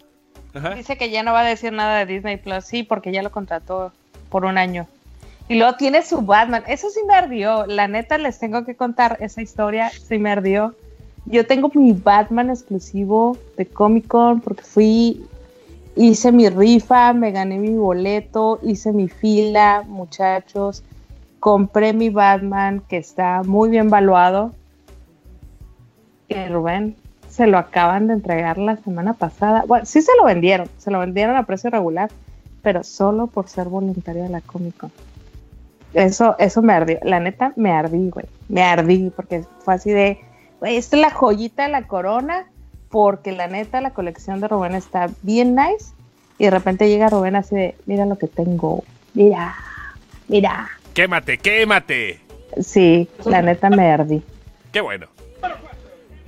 [0.72, 3.22] él dice que ya no va a decir nada de Disney Plus, sí, porque ya
[3.22, 3.92] lo contrató
[4.28, 4.88] por un año.
[5.48, 6.64] Y luego tiene su Batman.
[6.66, 7.64] Eso sí me ardió.
[7.66, 9.90] La neta les tengo que contar esa historia.
[9.90, 10.74] Sí me ardió.
[11.26, 15.24] Yo tengo mi Batman exclusivo de Comic Con porque fui,
[15.96, 20.82] hice mi rifa, me gané mi boleto, hice mi fila, muchachos.
[21.38, 24.52] Compré mi Batman que está muy bien valuado.
[26.28, 26.96] Y Rubén,
[27.28, 29.64] se lo acaban de entregar la semana pasada.
[29.66, 32.10] Bueno, sí se lo vendieron, se lo vendieron a precio regular,
[32.62, 34.92] pero solo por ser voluntario de la Comic Con.
[35.94, 36.98] Eso, eso me ardió.
[37.02, 38.26] La neta, me ardí, güey.
[38.48, 40.20] Me ardí porque fue así de,
[40.62, 42.46] es la joyita de la corona,
[42.90, 45.92] porque la neta, la colección de Rubén está bien nice.
[46.38, 48.82] Y de repente llega Rubén así de, mira lo que tengo,
[49.14, 49.54] mira,
[50.28, 50.68] mira.
[50.94, 52.20] Quémate, quémate.
[52.60, 54.22] Sí, la neta me ardí.
[54.72, 55.06] Qué bueno.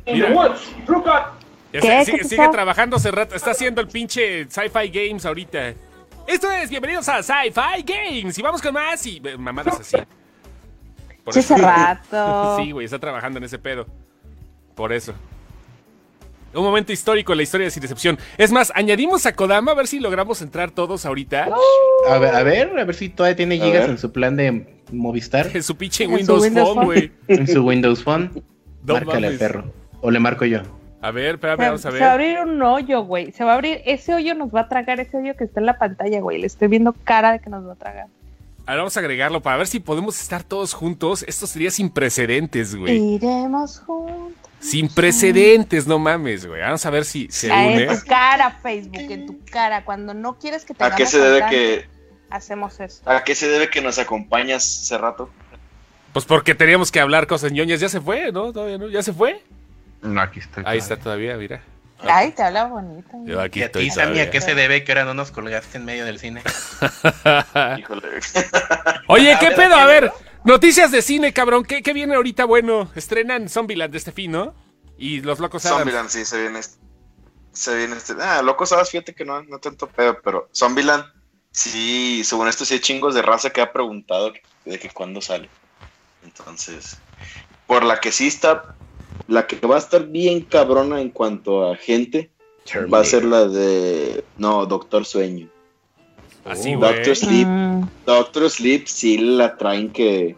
[0.07, 0.29] In Mira.
[0.29, 1.33] the woods, Drew got
[1.73, 2.05] Ya ¿Qué?
[2.05, 3.35] se- ¿Qué sigue, sigue trabajando hace rato.
[3.35, 5.75] Está haciendo el pinche Sci-Fi Games ahorita.
[6.27, 8.37] Esto es, bienvenidos a Sci-Fi Games.
[8.39, 9.05] Y vamos con más.
[9.07, 9.97] Y eh, mamadas así.
[11.25, 12.57] Por Sí, hace rato.
[12.63, 13.87] Sí, güey, está trabajando en ese pedo.
[14.75, 15.13] Por eso.
[16.55, 18.19] Un momento histórico en la historia de Sin Excepción.
[18.37, 21.49] Es más, añadimos a Kodama a ver si logramos entrar todos ahorita.
[22.11, 23.91] A ver, a ver, a ver si todavía tiene A gigas ver.
[23.91, 27.13] en su plan de Movistar, En su pinche Windows, Windows Phone, güey.
[27.29, 28.31] en su Windows Phone.
[28.85, 29.65] No Márcale al perro.
[30.03, 30.61] O le marco yo.
[31.01, 32.37] A ver, espérame, vamos a se va a ver.
[32.37, 33.33] abrir un hoyo, güey.
[33.33, 35.67] Se va a abrir, ese hoyo nos va a tragar, ese hoyo que está en
[35.67, 36.39] la pantalla, güey.
[36.39, 38.07] Le estoy viendo cara de que nos va a tragar.
[38.67, 41.25] Ahora vamos a agregarlo para ver si podemos estar todos juntos.
[41.27, 43.15] Esto sería sin precedentes, güey.
[43.15, 44.42] Iremos juntos.
[44.63, 46.61] Sin precedentes, no mames, güey.
[46.61, 47.83] Vamos a ver si se une.
[47.83, 49.85] en tu cara, Facebook, en tu cara.
[49.85, 51.87] Cuando no quieres que te ¿A qué se debe que,
[52.31, 53.03] hacemos eso?
[53.05, 55.31] a qué se debe que nos acompañas hace rato?
[56.13, 57.81] Pues porque teníamos que hablar cosas ñoñas.
[57.81, 58.53] Ya se fue, ¿no?
[58.53, 58.89] Todavía no.
[58.89, 59.43] ¿Ya se fue?
[60.01, 60.63] No, aquí estoy.
[60.67, 61.63] Ahí está todavía, mira.
[62.05, 63.11] Ay, te habla bonito.
[63.25, 65.31] Yo aquí ¿Y a estoy ti, Sammy, a qué se debe que ahora no nos
[65.31, 66.43] colgaste en medio del cine?
[67.79, 68.09] Híjole.
[69.07, 69.77] Oye, ¿qué pedo?
[69.77, 70.13] ¿a ver,
[70.45, 71.65] noticias de cine, cabrón.
[71.65, 72.91] ¿Qué, qué viene ahorita bueno?
[72.95, 74.55] Estrenan Zombieland de este fin, ¿no?
[74.99, 75.81] Y Los Locos Adams.
[75.81, 76.83] Zombieland, sí, se viene este.
[77.53, 78.15] Se viene este.
[78.21, 81.05] Ah, locos Hadas, fíjate que no, no tanto pedo, pero Zombieland,
[81.51, 84.33] sí, según esto, sí hay chingos de raza que ha preguntado
[84.65, 85.51] de que cuándo sale.
[86.25, 86.97] Entonces,
[87.67, 88.75] por la que sí está,
[89.29, 92.31] la que va a estar bien cabrona en cuanto a gente,
[92.93, 94.25] va a ser la de.
[94.39, 95.49] No, Doctor Sueño.
[96.45, 96.95] Así, Oh, güey.
[96.95, 97.47] Doctor Sleep.
[97.47, 100.37] Mm, Doctor Sleep sí la traen que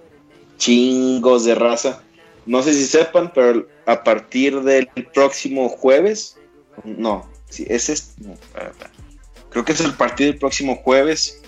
[0.59, 2.03] chingos de raza.
[2.47, 6.39] No sé si sepan, pero a partir del próximo jueves,
[6.85, 8.91] no, sí, es, no, espera, espera.
[9.51, 11.41] creo que es el partir del próximo jueves.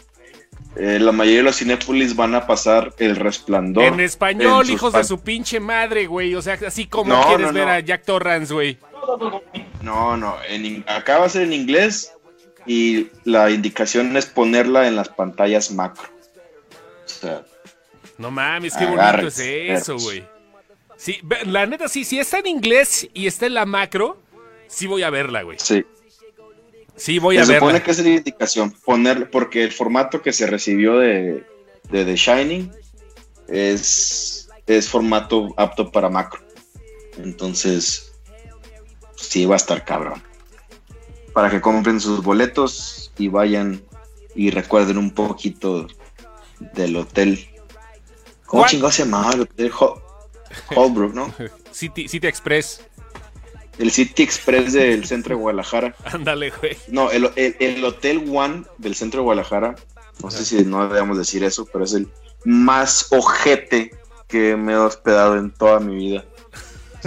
[0.77, 3.85] eh, la mayoría de los Cinépolis van a pasar El Resplandor.
[3.85, 6.35] En español, en hijos de su pinche madre, güey.
[6.35, 7.73] O sea, así como No, quieres no, ver no.
[7.73, 8.79] a Jack Torrance, güey.
[9.83, 12.13] No, no, en acá va a ser en inglés
[12.67, 16.09] y la indicación es ponerla en las pantallas macro.
[17.05, 17.45] O sea,
[18.19, 20.25] No mames, qué bonito es eso, güey.
[20.97, 24.19] Sí, la neta, sí, si está en inglés y está en la macro,
[24.67, 25.59] sí voy a verla, güey.
[25.61, 25.85] sí.
[26.99, 27.85] Sí voy a Se supone verla.
[27.85, 31.45] que es la indicación, poner, porque el formato que se recibió de,
[31.91, 32.73] de The Shining
[33.49, 36.41] es, es formato apto para macro.
[37.19, 38.15] Entonces,
[39.15, 40.23] sí va a estar cabrón.
[41.37, 43.83] Para que compren sus boletos y vayan
[44.35, 45.87] y recuerden un poquito
[46.73, 47.47] del hotel.
[48.47, 48.71] ¿Cómo ¿Cuál?
[48.71, 49.71] chingado se llamaba el hotel?
[49.71, 50.01] Hol-
[50.75, 51.35] Holbrook, ¿no?
[51.73, 52.81] City, City Express.
[53.79, 55.95] El City Express del centro de Guadalajara.
[56.07, 56.75] Ándale, güey.
[56.89, 59.75] No, el, el- el Hotel One del centro de Guadalajara,
[60.23, 62.09] no sé si no debemos decir eso, pero es el
[62.47, 63.91] más ojete
[64.27, 66.25] que me he hospedado en toda mi vida.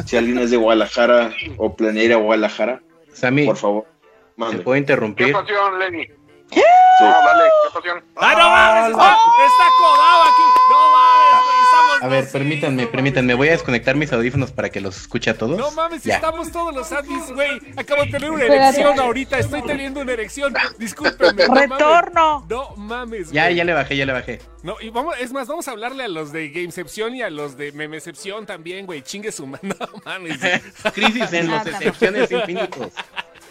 [0.06, 3.99] Si alguien es de Guadalajara o planea ir a Guadalajara, Sammy, por favor, ¿te
[4.40, 4.64] mande.
[4.64, 5.32] puedo ¿Qué interrumpir?
[5.34, 6.06] pasión, Lenny?
[6.52, 6.62] Sí.
[7.02, 8.04] No, dale, ¿qué pasión?
[8.18, 8.92] ¡Ah, no mames!
[8.92, 10.42] Está, está codado aquí.
[10.72, 11.60] No mames, güey.
[11.64, 13.34] Estamos A ver, permítanme, permítanme.
[13.36, 15.58] Voy a desconectar mis audífonos para que los escuche a todos.
[15.60, 16.16] No mames, Ya.
[16.16, 17.62] estamos todos los Andis, güey.
[17.78, 19.38] Acabo de tener una erección ahorita.
[19.38, 20.54] Estoy teniendo una erección.
[20.80, 21.46] Discúlpeme.
[21.48, 21.70] no mames.
[21.70, 22.46] Retorno.
[22.50, 23.56] No mames, Ya, güey.
[23.56, 24.40] ya le bajé, ya le bajé.
[24.64, 27.56] No, y vamos, es más, vamos a hablarle a los de Gamecepción y a los
[27.58, 29.04] de Memecepción también, güey.
[29.04, 29.62] Chingue su mano.
[29.80, 30.40] No mames.
[30.96, 32.92] Crisis en los excepciones infinitos.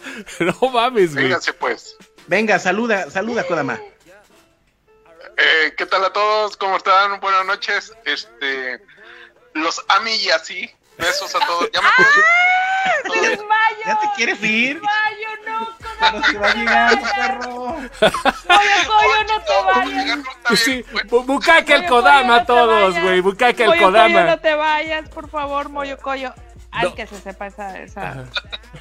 [0.39, 1.25] No mames, güey.
[1.25, 1.95] Vénganse, pues.
[2.27, 3.79] Venga, saluda, saluda, Kodama.
[5.37, 6.57] Eh, ¿Qué tal a todos?
[6.57, 7.19] ¿Cómo están?
[7.19, 7.93] Buenas noches.
[8.05, 8.81] Este,
[9.53, 10.69] los ami y así.
[10.97, 11.69] Besos a todos.
[11.71, 11.89] Ya me
[13.21, 13.77] ¡Desmayo!
[13.85, 14.75] ¿Ya te quieres ir?
[14.81, 15.69] ¡Desmayo, no!
[15.99, 17.75] Pero se va llegando, perro.
[17.99, 20.19] ¡Coyo, coyo, no te vayas!
[20.59, 23.21] Sí, bu- bucaque el Kodama a todos, güey.
[23.21, 24.23] Bucaque el Kodama.
[24.23, 26.33] no te vayas, por favor, Moyo Coyo.
[26.71, 26.95] Ay, No.
[26.95, 27.79] que se sepa esa...
[27.81, 28.25] esa...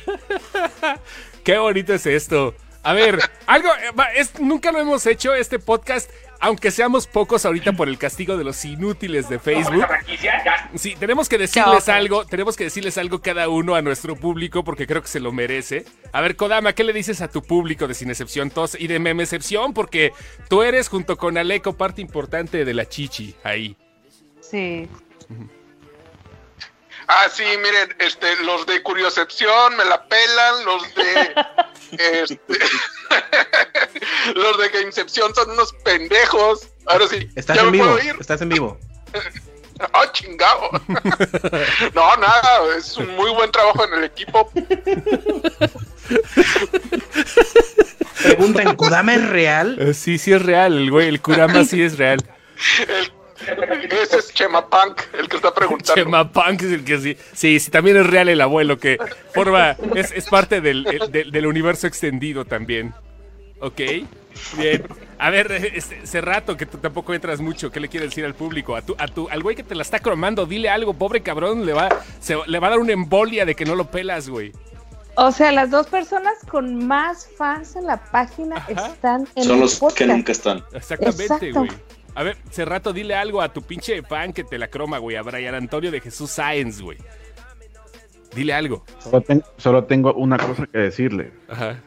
[1.44, 2.54] Qué bonito es esto.
[2.82, 6.10] A ver, algo, eh, va, es, nunca lo hemos hecho este podcast,
[6.40, 9.84] aunque seamos pocos ahorita por el castigo de los inútiles de Facebook.
[10.76, 14.86] Sí, tenemos que decirles algo, tenemos que decirles algo cada uno a nuestro público porque
[14.86, 15.84] creo que se lo merece.
[16.12, 18.98] A ver, Kodama, ¿qué le dices a tu público de Sin Excepción Tos y de
[19.00, 19.74] Memecepción?
[19.74, 20.12] Porque
[20.48, 23.76] tú eres junto con Aleco parte importante de la chichi ahí.
[24.40, 24.88] Sí.
[27.08, 31.34] Ah, sí, miren, este, los de Curiocepción me la pelan, los de
[32.22, 32.38] este,
[34.34, 36.68] los de Gamecepción son unos pendejos.
[36.86, 38.14] Ahora sí, Estás ¿ya en me vivo, puedo ir?
[38.20, 38.78] estás en vivo.
[39.92, 40.70] ¡Ah, chingado!
[41.94, 44.50] no, nada, es un muy buen trabajo en el equipo.
[48.22, 49.76] Preguntan, ¿Kodama es real?
[49.80, 52.18] Eh, sí, sí es real, el güey, el Kurama sí es real.
[52.88, 53.12] El-
[54.02, 55.94] ese es Chema Punk, el que está preguntando.
[55.94, 57.16] Chema Punk es el que sí.
[57.32, 58.98] Sí, sí, también es real el abuelo, que
[59.34, 62.94] forma, es, es parte del, el- del- del universo extendido también.
[63.60, 63.80] Ok,
[64.56, 64.84] bien.
[65.18, 68.76] A ver, este, Cerrato, que tú tampoco entras mucho, ¿qué le quieres decir al público?
[68.76, 71.66] A tu, a tu, al güey que te la está cromando, dile algo, pobre cabrón,
[71.66, 71.88] le va,
[72.20, 74.52] se, le va a dar una embolia de que no lo pelas, güey.
[75.16, 78.86] O sea, las dos personas con más fans en la página Ajá.
[78.86, 79.98] están en Son el los podcast.
[79.98, 80.62] que nunca están.
[80.72, 81.46] Exactamente, Exacto.
[81.58, 81.70] güey.
[82.18, 85.22] A ver, Cerrato, dile algo a tu pinche fan que te la croma, güey, a
[85.22, 86.98] Brian Antonio de Jesús Sáenz, güey.
[88.34, 88.84] Dile algo.
[88.98, 91.80] Solo, ten- solo tengo una cosa que decirle Ajá,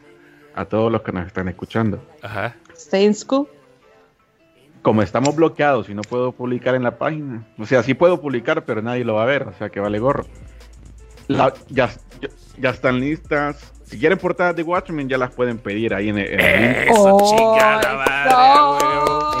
[0.54, 2.02] a todos los que nos están escuchando.
[2.22, 2.56] ajá.
[2.74, 3.46] Stay in school.
[4.80, 8.64] Como estamos bloqueados y no puedo publicar en la página, o sea, sí puedo publicar,
[8.64, 10.24] pero nadie lo va a ver, o sea que vale gorro.
[11.28, 11.90] La- ya,
[12.22, 12.28] ya,
[12.58, 13.70] ya están listas.
[13.84, 16.76] Si quieren portadas de Watchmen, ya las pueden pedir ahí en el, en el link.
[16.90, 19.31] Eso, ¡Oh, chingada madre, eso!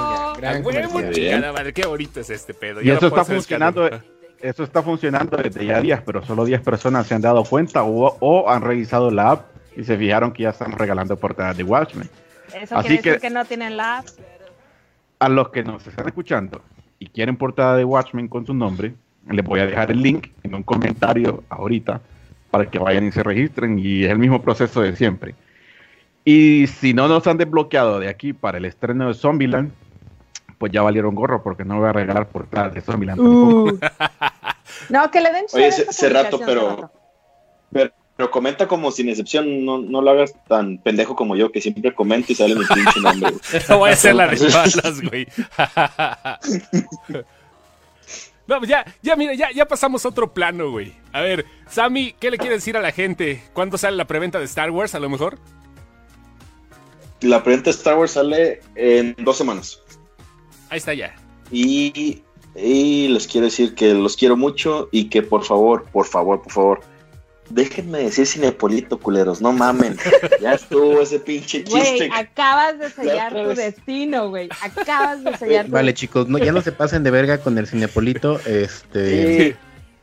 [0.42, 1.72] Gran comercial.
[1.74, 2.82] qué bonito es este pedo.
[2.82, 4.12] Y Ya eso está funcionando, escándalo.
[4.40, 8.16] eso está funcionando desde ya días, pero solo 10 personas se han dado cuenta o,
[8.20, 12.08] o han revisado la app y se fijaron que ya están regalando portadas de Watchmen.
[12.54, 14.06] Eso Así quiere decir que- que no tienen la app.
[15.20, 16.60] A los que nos están escuchando
[16.98, 18.94] y quieren portada de Watchmen con su nombre,
[19.30, 22.00] les voy a dejar el link en un comentario ahorita
[22.50, 25.34] para que vayan y se registren y es el mismo proceso de siempre.
[26.24, 29.70] Y si no nos han desbloqueado de aquí para el estreno de Zombieland,
[30.62, 33.18] pues ya valieron gorro porque no voy a regalar portadas de Zombieland.
[33.20, 33.78] Uh.
[34.88, 36.88] No, que le den Oye, ese- rato, pero-
[37.72, 41.60] Pero, pero comenta como sin excepción, no, no lo hagas tan pendejo como yo, que
[41.60, 43.32] siempre comento y sale mi pinche nombre.
[43.68, 45.26] No voy a hacer la de malas, güey.
[48.46, 50.94] No, pues ya, ya, mira, ya, ya pasamos a otro plano, güey.
[51.12, 53.42] A ver, Sammy, ¿qué le quieres decir a la gente?
[53.52, 55.38] ¿Cuándo sale la preventa de Star Wars, a lo mejor?
[57.20, 59.81] La preventa de Star Wars sale en dos semanas.
[60.72, 61.14] Ahí está ya.
[61.50, 62.22] Y,
[62.56, 66.50] y les quiero decir que los quiero mucho y que por favor, por favor, por
[66.50, 66.80] favor,
[67.50, 69.98] déjenme decir Cinepolito, culeros, no mamen.
[70.40, 72.10] Ya estuvo ese pinche Güey, chiste.
[72.14, 74.48] acabas de sellar tu destino, güey.
[74.62, 77.66] Acabas de sellar tu Vale, chicos, no, ya no se pasen de verga con el
[77.66, 78.40] Cinepolito.
[78.46, 79.50] Este.
[79.50, 79.56] Sí.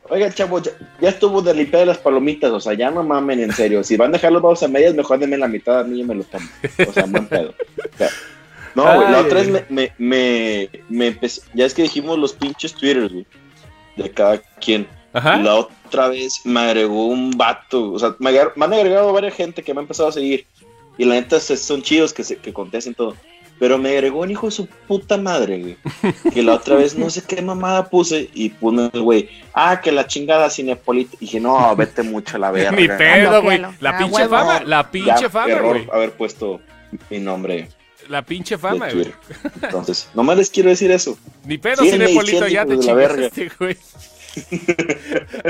[0.08, 3.52] Oiga, chavos, ya, ya estuvo de limpiar las palomitas, o sea, ya no mamen, en
[3.52, 3.82] serio.
[3.82, 6.04] Si van a dejar los vasos a medias, mejor denme la mitad a mí y
[6.04, 6.48] me los tomo.
[6.88, 7.54] O sea, buen pedo.
[7.92, 8.08] O sea,
[8.74, 12.32] no, güey, la otra vez me, me, me, me empecé, ya es que dijimos los
[12.32, 13.26] pinches Twitters, güey,
[13.96, 14.86] de cada quien.
[15.12, 15.38] Ajá.
[15.38, 19.34] La otra vez me agregó un vato, o sea, me, agar- me han agregado varias
[19.34, 20.46] gente que me ha empezado a seguir.
[20.98, 23.16] Y la neta son chidos que, se, que contesten todo.
[23.58, 25.76] Pero me agregó un hijo de su puta madre, güey.
[26.32, 29.92] Que la otra vez no sé qué mamada puse y pone el güey, ah, que
[29.92, 31.16] la chingada Cinepolito.
[31.20, 32.70] Y dije, no, vete mucho a la verga.
[32.72, 33.58] Ni pedo, güey.
[33.58, 33.74] bloquéalo.
[33.80, 35.88] La Ah, pinche fama, la Ya, pinche fama, error güey.
[35.92, 36.60] haber puesto
[37.10, 37.68] mi nombre
[38.10, 39.12] La pinche de fama, güey.
[39.62, 41.16] Entonces, nomás les quiero decir eso.
[41.44, 43.76] Ni pedo, Cinepolito, ya te chingaste, güey.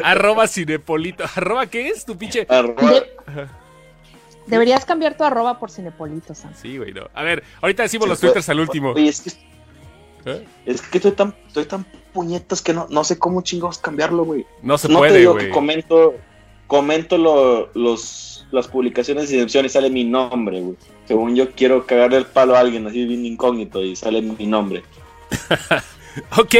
[0.04, 1.24] Arroba Cinepolito.
[1.34, 2.04] ¿Arroba qué es?
[2.04, 2.46] Tu pinche.
[2.48, 3.48] Arroba- De-
[4.46, 6.52] Deberías cambiar tu arroba por Cinepolito, Sam.
[6.60, 7.08] Sí, güey, no.
[7.14, 8.90] A ver, ahorita decimos Sí, los twitters al último.
[8.90, 9.30] Oye, es que,
[10.26, 10.44] ¿Eh?
[10.66, 14.44] es que estoy tan, estoy tan puñetas que no, no sé cómo chingados cambiarlo, güey.
[14.62, 15.46] No se no te puede, digo güey.
[15.46, 16.14] que comento,
[16.70, 20.76] comento lo- los, las publicaciones de excepción y sale mi nombre, güey.
[21.08, 24.84] Según yo quiero cagarle el palo a alguien así bien incógnito y sale mi nombre.
[26.38, 26.54] Ok,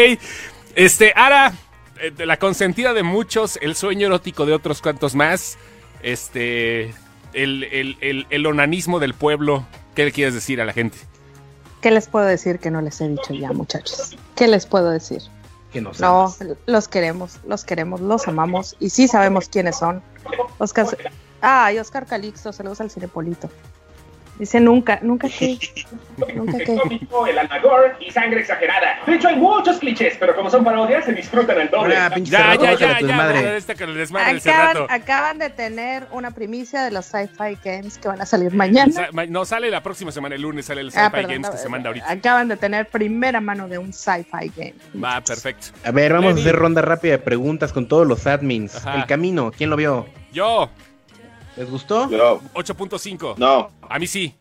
[0.76, 1.52] este, Ara,
[2.00, 5.58] eh, de la consentida de muchos, el sueño erótico de otros cuantos más,
[6.04, 6.94] este,
[7.32, 10.98] el, el, el, el onanismo del pueblo, ¿qué le quieres decir a la gente?
[11.80, 14.16] ¿Qué les puedo decir que no les he dicho ya, muchachos?
[14.36, 15.20] ¿Qué les puedo decir?
[15.72, 16.38] Que nos No, amas.
[16.66, 20.02] los queremos, los queremos, los amamos y sí sabemos quiénes son.
[20.58, 20.86] Oscar,
[21.40, 23.48] ay, Oscar Calixto, saludos al Cinepolito.
[24.40, 25.58] Dice nunca, nunca qué,
[26.34, 26.64] nunca qué.
[26.64, 28.98] cómico, el almagor y sangre exagerada.
[29.06, 31.94] De hecho, hay muchos clichés, pero como son parodias, se disfrutan al doble.
[31.94, 34.00] Ahora, pinche Ya, ya, ya, ya, madre, esta el
[34.88, 39.10] Acaban, de tener una primicia de los Sci-Fi Games que van a salir mañana.
[39.28, 41.62] No, sale la próxima semana, el lunes sale el Ah, Sci-Fi perdón, Games que no,
[41.62, 42.10] se manda ahorita.
[42.10, 44.74] Acaban de tener primera mano de un Sci-Fi Game.
[45.04, 45.66] Va, perfecto.
[45.84, 46.40] A ver, vamos Lenny.
[46.40, 48.74] a hacer ronda rápida de preguntas con todos los admins.
[48.76, 48.94] Ajá.
[48.96, 50.06] El camino, ¿quién lo vio?
[50.32, 50.70] Yo,
[51.56, 52.08] ¿Les gustó?
[52.10, 53.36] Yo, 8.5.
[53.38, 54.34] no, A mí sí.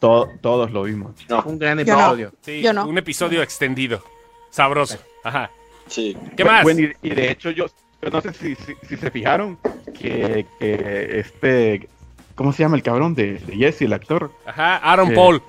[0.00, 1.12] To- todos lo vimos.
[1.28, 2.00] no, Un gran Yo no.
[2.00, 2.32] episodio.
[2.42, 2.86] Sí, Yo no.
[2.86, 4.02] un episodio extendido.
[4.50, 4.98] Sabroso.
[5.24, 5.50] Ajá.
[5.86, 6.16] sí.
[6.36, 6.62] ¿Qué más?
[6.62, 7.66] Bueno, y, de hecho yo,
[8.02, 9.58] yo no sé si, si, si se fijaron
[9.98, 11.88] que, que este,
[12.34, 14.30] ¿cómo se llama el cabrón de, de Jesse, el actor?
[14.46, 15.42] Ajá, Aaron Que- Paul.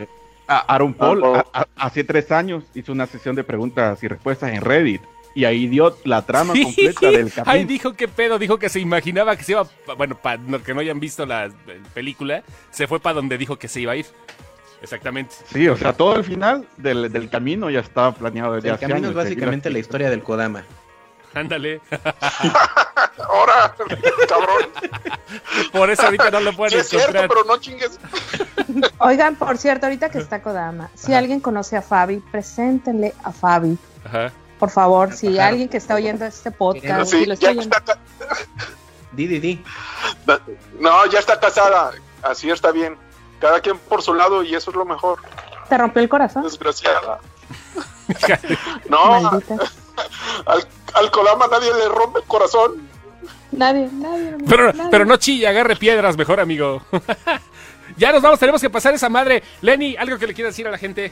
[0.47, 1.35] a- Aaron Paul, Paul.
[1.37, 5.01] a- a- hace tres años hizo una sesión de preguntas y respuestas en Reddit
[5.35, 7.65] y ahí dio la trama completa del Ay, capítulo.
[7.67, 9.67] dijo qué pedo, dijo que se imaginaba que se iba,
[9.97, 11.49] bueno, para que no hayan visto la
[11.93, 14.05] película, se fue para donde dijo que se iba a ir.
[14.81, 15.35] Exactamente.
[15.51, 18.81] Sí, o sea, todo el final del, del camino ya estaba planeado desde El hace
[18.87, 19.09] camino años.
[19.09, 20.63] es básicamente la historia del Kodama.
[21.33, 21.81] Ándale.
[23.29, 23.75] Ahora,
[24.27, 24.69] cabrón.
[25.71, 27.27] Por eso ahorita no lo Sí pueden es cierto, encontrar.
[27.29, 27.99] pero no chingues.
[28.99, 31.19] Oigan, por cierto, ahorita que está Kodama, si Ajá.
[31.19, 33.77] alguien conoce a Fabi, preséntenle a Fabi.
[34.05, 34.31] Ajá.
[34.59, 35.49] Por favor, si Claro.
[35.49, 37.97] alguien que está oyendo este podcast, Sí, si lo está ya oyendo, está,
[39.13, 39.63] Di, di, di.
[40.79, 41.91] no, ya está casada.
[42.21, 42.97] Así está bien.
[43.39, 45.19] Cada quien por su lado y eso es lo mejor.
[45.69, 46.43] te rompió el corazón.
[46.43, 47.19] Desgraciada.
[48.89, 49.29] No,
[50.45, 52.87] al, al Colama nadie le rompe el corazón.
[53.51, 54.29] Nadie, nadie.
[54.29, 54.89] amigo, Pero, nadie.
[54.91, 56.81] pero no chille, agarre piedras mejor, amigo.
[57.97, 59.43] ya nos vamos, tenemos que pasar esa madre.
[59.61, 61.11] Lenny, algo que le quieras decir a la gente.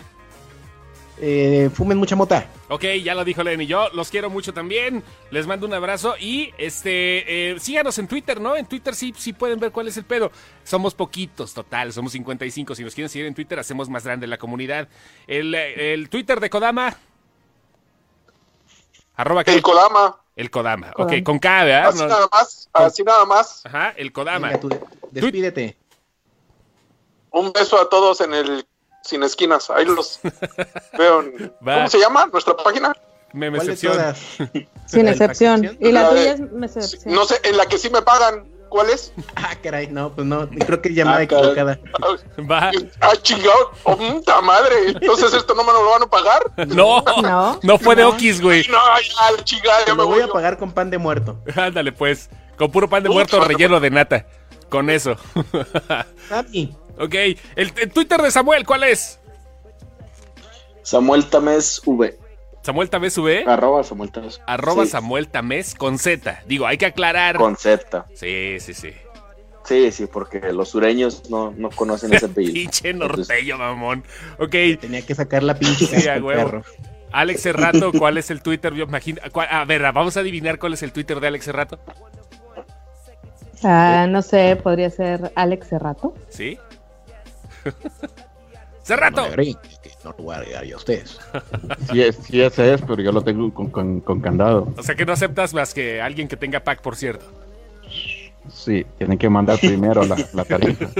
[1.19, 2.47] Eh, fumen mucha mota.
[2.69, 3.65] Ok, ya lo dijo Lenny.
[3.65, 5.03] Yo los quiero mucho también.
[5.31, 8.55] Les mando un abrazo y este eh, síganos en Twitter, ¿no?
[8.55, 10.31] En Twitter sí, sí pueden ver cuál es el pedo.
[10.63, 12.75] Somos poquitos, total, somos 55.
[12.75, 14.87] Si nos quieren seguir en Twitter, hacemos más grande la comunidad.
[15.25, 16.95] El, el Twitter de Kodama.
[19.15, 19.41] Arroba?
[19.45, 20.17] El Colama.
[20.35, 20.91] El Kodama.
[20.91, 21.11] Kodama.
[21.17, 21.87] Ok, con K, ¿verdad?
[21.89, 23.65] Así No- nada más, así nada más.
[23.65, 24.49] Ajá, el Kodama.
[24.49, 24.69] Venga, tú,
[25.11, 25.77] despídete.
[27.31, 28.65] Un beso a todos en el
[29.07, 29.69] Sin Esquinas.
[29.69, 30.19] Ahí los
[30.97, 31.21] veo.
[31.21, 31.53] en-.
[31.63, 32.93] ¿Cómo se llama nuestra página?
[33.33, 34.15] Me ¿Cuál de excepción.
[34.85, 35.77] Sin ¿La excepción.
[35.79, 37.05] Y la La tuya de- es.
[37.05, 38.45] No sé, en la que sí me pagan.
[38.69, 39.13] ¿Cuál es?
[39.37, 41.79] Ah, caray, no, pues no, creo que es llamada Ah, equivocada.
[42.51, 42.69] Va.
[42.99, 43.71] Ah, chingado.
[43.83, 44.89] Oh, puta madre.
[44.89, 46.51] Entonces esto no me lo van a pagar.
[46.67, 47.59] No, No.
[47.63, 48.09] no fue de No.
[48.09, 48.65] Okis, güey.
[48.67, 50.23] No, ya, chingada, ya me lo voy voy.
[50.23, 50.33] a yo.
[50.33, 51.39] pagar con pan de muerto.
[51.55, 52.29] Ándale, pues.
[52.57, 54.25] Con puro pan de muerto relleno de nata.
[54.69, 55.15] Con eso.
[56.29, 57.13] Papi, ok.
[57.13, 59.19] El, el Twitter de Samuel, ¿cuál es?
[60.83, 62.17] Samuel Tamés V.
[62.61, 63.43] Samuel Tamés V.
[63.47, 64.41] Arroba Samuel Tamés.
[64.45, 66.41] Arroba Sí, Samuel Tamés con Z.
[66.47, 67.37] Digo, hay que aclarar.
[67.37, 68.05] Con Z.
[68.13, 68.91] Sí, sí, sí.
[69.63, 72.53] Sí, sí, porque los sureños no, no conocen ese apellido.
[72.53, 74.03] Pinche norteño, mamón.
[74.39, 74.51] Ok.
[74.79, 76.45] tenía que sacar la pinche Sí, a huevo.
[76.45, 76.63] perro.
[77.11, 78.73] Alex Cerrato, ¿cuál es el Twitter?
[78.73, 79.21] Yo imagino.
[79.31, 81.79] cuál- A ver, vamos a adivinar cuál es el Twitter de Alex Cerrato.
[83.63, 86.13] Ah, no sé, podría ser Alex Cerrato.
[86.29, 86.57] ¿Sí?
[88.89, 89.25] No ¡Cerrato!
[89.35, 91.19] que no lo voy a agregar yo a ustedes.
[91.91, 94.73] Sí, es- sí ese es, pero yo lo tengo con, con- con candado.
[94.77, 97.25] O sea que no aceptas más que alguien que tenga pack, por cierto.
[98.49, 100.85] Sí, tienen que mandar primero la, la tarifa.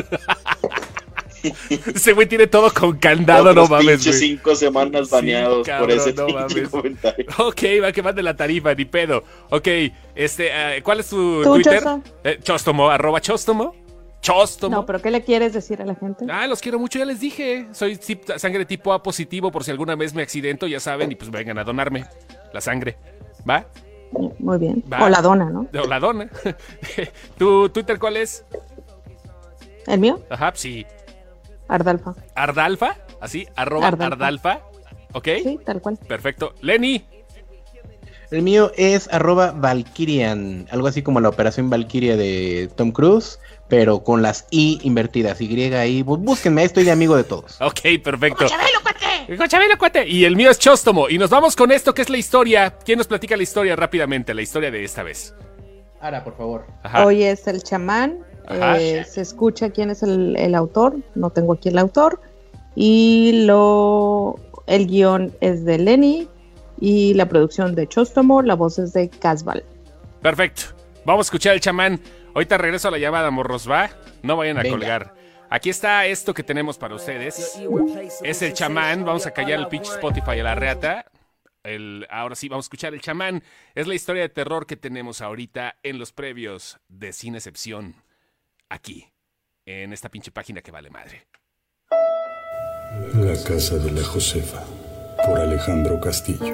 [1.96, 4.30] Ese güey tiene todo con candado, no otros mames, pinches güey.
[4.32, 6.68] cinco semanas Sí, baneados cabrón, por ese no mames.
[6.70, 7.26] comentario.
[7.38, 9.24] Ok, va que mande la tarifa, ni pedo.
[9.50, 9.68] Ok,
[10.16, 11.84] este, eh, ¿cuál es tu ¿Tú, Twitter?
[12.24, 13.76] Eh, Chostomo, arroba Chostomo.
[14.22, 14.76] Chostomo.
[14.76, 16.26] No, pero ¿qué le quieres decir a la gente?
[16.30, 17.68] Ah, los quiero mucho, ya les dije.
[17.72, 18.00] Soy
[18.38, 21.58] sangre tipo A positivo por si alguna vez me accidento, ya saben, y pues vengan
[21.60, 22.06] a donarme
[22.54, 22.98] la sangre.
[23.50, 23.68] ¿Va?
[24.40, 24.84] Muy bien.
[24.92, 25.04] Va.
[25.04, 25.68] O la dona, ¿no?
[25.82, 26.30] O la dona.
[27.38, 28.44] ¿Tu Twitter cuál es?
[29.86, 30.22] ¿El mío?
[30.30, 30.86] Ajá, sí.
[31.68, 32.16] Ardalfa.
[32.36, 34.16] Ardalfa, así, arroba Ardalfa.
[34.16, 34.62] Ardalfa.
[35.14, 35.28] ¿Ok?
[35.44, 35.98] Sí, tal cual.
[36.08, 36.54] Perfecto.
[36.62, 37.06] Lenny.
[38.30, 44.04] El mío es arroba Valkyrian, algo así como la operación Valkyria de Tom Cruise, pero
[44.04, 46.04] con las I invertidas, Y ahí.
[46.04, 47.60] Bú- Búsquenme, estoy de amigo de todos.
[47.62, 48.46] Ok, perfecto.
[49.38, 50.08] ¡Con Chabelo, cuate!
[50.08, 51.10] Y el mío es Chóstomo.
[51.10, 52.78] Y nos vamos con esto que es la historia.
[52.86, 54.34] ¿Quién nos platica la historia rápidamente?
[54.34, 55.34] La historia de esta vez.
[56.00, 56.66] Ahora, por favor.
[56.84, 57.06] Ajá.
[57.06, 58.20] Hoy es el chamán.
[58.50, 60.96] Eh, se escucha quién es el, el autor.
[61.16, 62.22] No tengo aquí el autor.
[62.76, 64.36] Y lo
[64.68, 66.30] el guion es de Lenny.
[66.80, 68.42] Y la producción de Chostomo.
[68.42, 69.66] La voz es de Casval.
[70.22, 70.62] Perfecto.
[71.04, 72.00] Vamos a escuchar el chamán.
[72.38, 73.90] Ahorita regreso a la llamada, morros, ¿va?
[74.22, 74.78] No vayan a Venga.
[74.78, 75.16] colgar.
[75.50, 77.60] Aquí está esto que tenemos para ustedes.
[78.22, 79.04] Es el chamán.
[79.04, 81.06] Vamos a callar el pinche Spotify a la reata.
[81.64, 83.42] El, ahora sí, vamos a escuchar el chamán.
[83.74, 87.96] Es la historia de terror que tenemos ahorita en los previos de Sin Excepción.
[88.70, 89.12] Aquí,
[89.66, 91.26] en esta pinche página que vale madre.
[93.16, 94.64] La casa de la Josefa,
[95.26, 96.54] por Alejandro Castillo.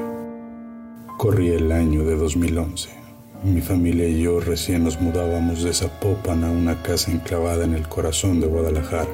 [1.17, 3.02] Corría el año de 2011.
[3.43, 7.89] Mi familia y yo recién nos mudábamos de Zapopan a una casa enclavada en el
[7.89, 9.09] corazón de Guadalajara.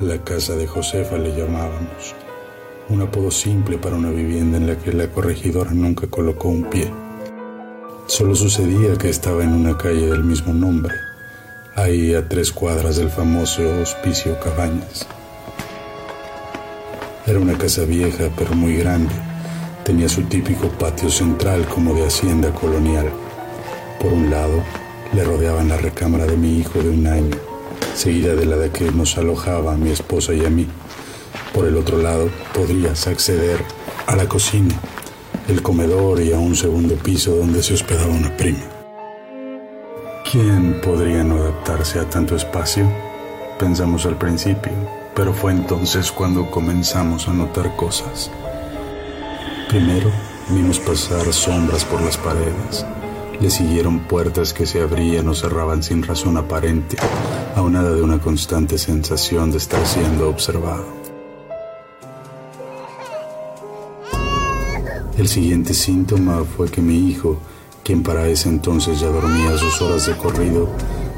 [0.00, 2.16] La casa de Josefa le llamábamos.
[2.88, 6.90] Un apodo simple para una vivienda en la que la corregidora nunca colocó un pie.
[8.08, 10.94] Solo sucedía que estaba en una calle del mismo nombre,
[11.76, 15.06] ahí a tres cuadras del famoso Hospicio Cabañas.
[17.28, 19.29] Era una casa vieja pero muy grande.
[19.90, 23.10] Tenía su típico patio central como de hacienda colonial.
[24.00, 24.62] Por un lado,
[25.12, 27.34] le rodeaban la recámara de mi hijo de un año,
[27.96, 30.68] seguida de la de que nos alojaba mi esposa y a mí.
[31.52, 33.64] Por el otro lado, podrías acceder
[34.06, 34.76] a la cocina,
[35.48, 38.62] el comedor y a un segundo piso donde se hospedaba una prima.
[40.30, 42.88] ¿Quién podría no adaptarse a tanto espacio?
[43.58, 44.70] Pensamos al principio,
[45.16, 48.30] pero fue entonces cuando comenzamos a notar cosas.
[49.70, 50.10] Primero,
[50.48, 52.84] vimos pasar sombras por las paredes.
[53.40, 56.96] Le siguieron puertas que se abrían o cerraban sin razón aparente,
[57.54, 60.84] aunada de una constante sensación de estar siendo observado.
[65.16, 67.38] El siguiente síntoma fue que mi hijo,
[67.84, 70.68] quien para ese entonces ya dormía sus horas de corrido,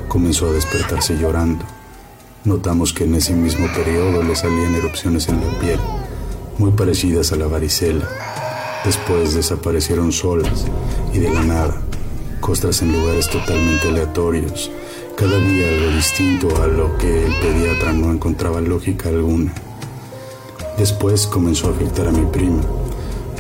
[0.09, 1.65] comenzó a despertarse llorando.
[2.45, 5.81] Notamos que en ese mismo periodo le salían erupciones en la piel,
[6.59, 8.07] muy parecidas a la varicela.
[8.85, 10.65] Después desaparecieron solas
[11.13, 11.81] y de la nada,
[12.41, 14.73] costras en lugares totalmente aleatorios,
[15.17, 19.55] cada día algo distinto a lo que el pediatra no encontraba lógica alguna.
[20.77, 22.61] Después comenzó a afectar a mi prima.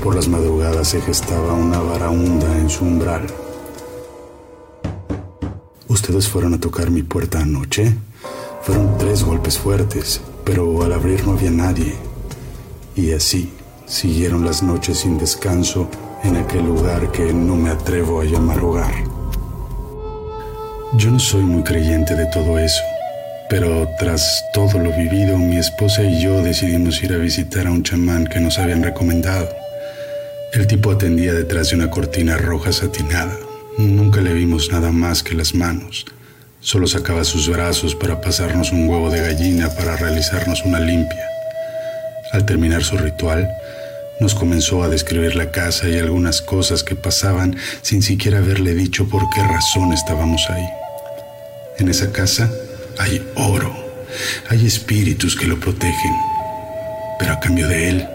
[0.00, 3.26] Por las madrugadas se gestaba una varaunda en su umbral.
[5.88, 7.96] ¿Ustedes fueron a tocar mi puerta anoche?
[8.62, 11.96] Fueron tres golpes fuertes, pero al abrir no había nadie.
[12.94, 13.52] Y así
[13.92, 15.86] siguieron las noches sin descanso
[16.24, 18.94] en aquel lugar que no me atrevo a llamar hogar.
[20.96, 22.82] Yo no soy muy creyente de todo eso,
[23.50, 27.82] pero tras todo lo vivido, mi esposa y yo decidimos ir a visitar a un
[27.82, 29.46] chamán que nos habían recomendado.
[30.54, 33.36] El tipo atendía detrás de una cortina roja satinada.
[33.76, 36.06] Nunca le vimos nada más que las manos.
[36.60, 41.26] Solo sacaba sus brazos para pasarnos un huevo de gallina para realizarnos una limpia.
[42.32, 43.50] Al terminar su ritual,
[44.20, 49.08] nos comenzó a describir la casa y algunas cosas que pasaban sin siquiera haberle dicho
[49.08, 50.68] por qué razón estábamos ahí.
[51.78, 52.50] En esa casa
[52.98, 53.74] hay oro,
[54.48, 56.14] hay espíritus que lo protegen,
[57.18, 58.08] pero a cambio de él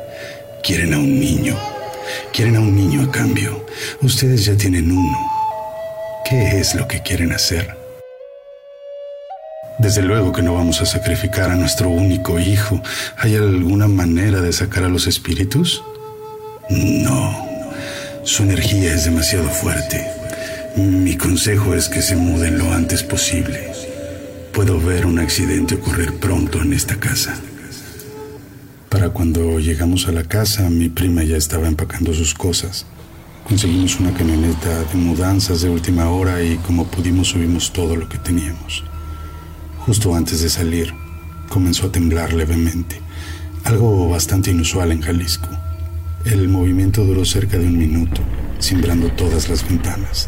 [0.64, 1.58] quieren a un niño,
[2.34, 3.66] quieren a un niño a cambio.
[4.02, 5.18] Ustedes ya tienen uno.
[6.30, 7.77] ¿Qué es lo que quieren hacer?
[9.80, 12.82] Desde luego que no vamos a sacrificar a nuestro único hijo.
[13.16, 15.84] ¿Hay alguna manera de sacar a los espíritus?
[16.70, 17.46] No,
[18.24, 20.04] su energía es demasiado fuerte.
[20.76, 23.72] Mi consejo es que se muden lo antes posible.
[24.52, 27.36] Puedo ver un accidente ocurrir pronto en esta casa.
[28.90, 32.88] Para cuando llegamos a la casa, mi prima ya estaba empacando sus cosas.
[33.48, 38.18] Conseguimos una camioneta de mudanzas de última hora y como pudimos subimos todo lo que
[38.18, 38.84] teníamos.
[39.88, 40.94] Justo antes de salir,
[41.48, 43.00] comenzó a temblar levemente,
[43.64, 45.48] algo bastante inusual en Jalisco.
[46.26, 48.20] El movimiento duró cerca de un minuto,
[48.60, 50.28] cimbrando todas las ventanas.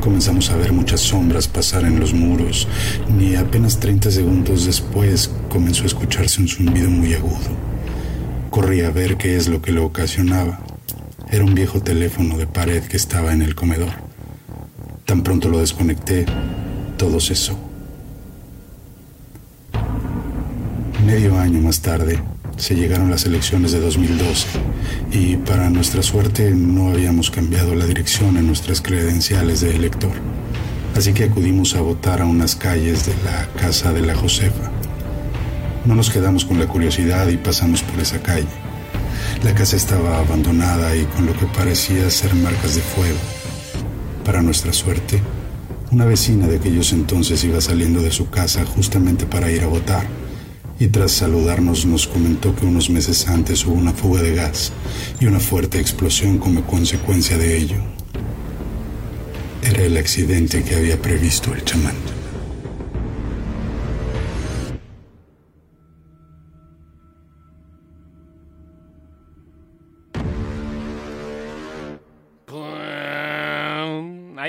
[0.00, 2.66] Comenzamos a ver muchas sombras pasar en los muros,
[3.08, 7.56] ni apenas 30 segundos después comenzó a escucharse un zumbido muy agudo.
[8.50, 10.58] Corrí a ver qué es lo que lo ocasionaba.
[11.30, 13.92] Era un viejo teléfono de pared que estaba en el comedor.
[15.04, 16.26] Tan pronto lo desconecté,
[16.96, 17.71] todo cesó.
[21.06, 22.22] Medio año más tarde,
[22.56, 24.46] se llegaron las elecciones de 2012
[25.10, 30.12] y para nuestra suerte no habíamos cambiado la dirección en nuestras credenciales de elector.
[30.96, 34.70] Así que acudimos a votar a unas calles de la casa de la Josefa.
[35.84, 38.46] No nos quedamos con la curiosidad y pasamos por esa calle.
[39.42, 43.18] La casa estaba abandonada y con lo que parecía ser marcas de fuego.
[44.24, 45.20] Para nuestra suerte,
[45.90, 50.21] una vecina de aquellos entonces iba saliendo de su casa justamente para ir a votar
[50.78, 54.72] y tras saludarnos nos comentó que unos meses antes hubo una fuga de gas
[55.20, 57.76] y una fuerte explosión como consecuencia de ello.
[59.62, 62.11] Era el accidente que había previsto el chamán.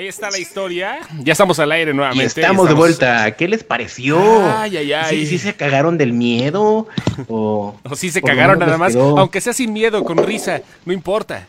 [0.04, 0.98] Ahí está la historia.
[1.20, 2.26] Ya estamos al aire Y nuevamente.
[2.38, 3.34] estamos de vuelta.
[3.36, 4.18] ¿Qué les pareció?
[4.54, 5.20] Ay, ay, ay.
[5.20, 6.86] ¿Sí, sí se cagaron del miedo?
[7.26, 8.92] ¿O, O sí se cagaron nada más.
[8.92, 9.18] quedó?
[9.18, 10.60] Aunque sea sin miedo, con risa.
[10.84, 11.46] No importa.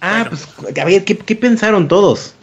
[0.00, 0.48] Ah, pues,
[0.80, 2.34] a ver, ¿qué, qué pensaron todos?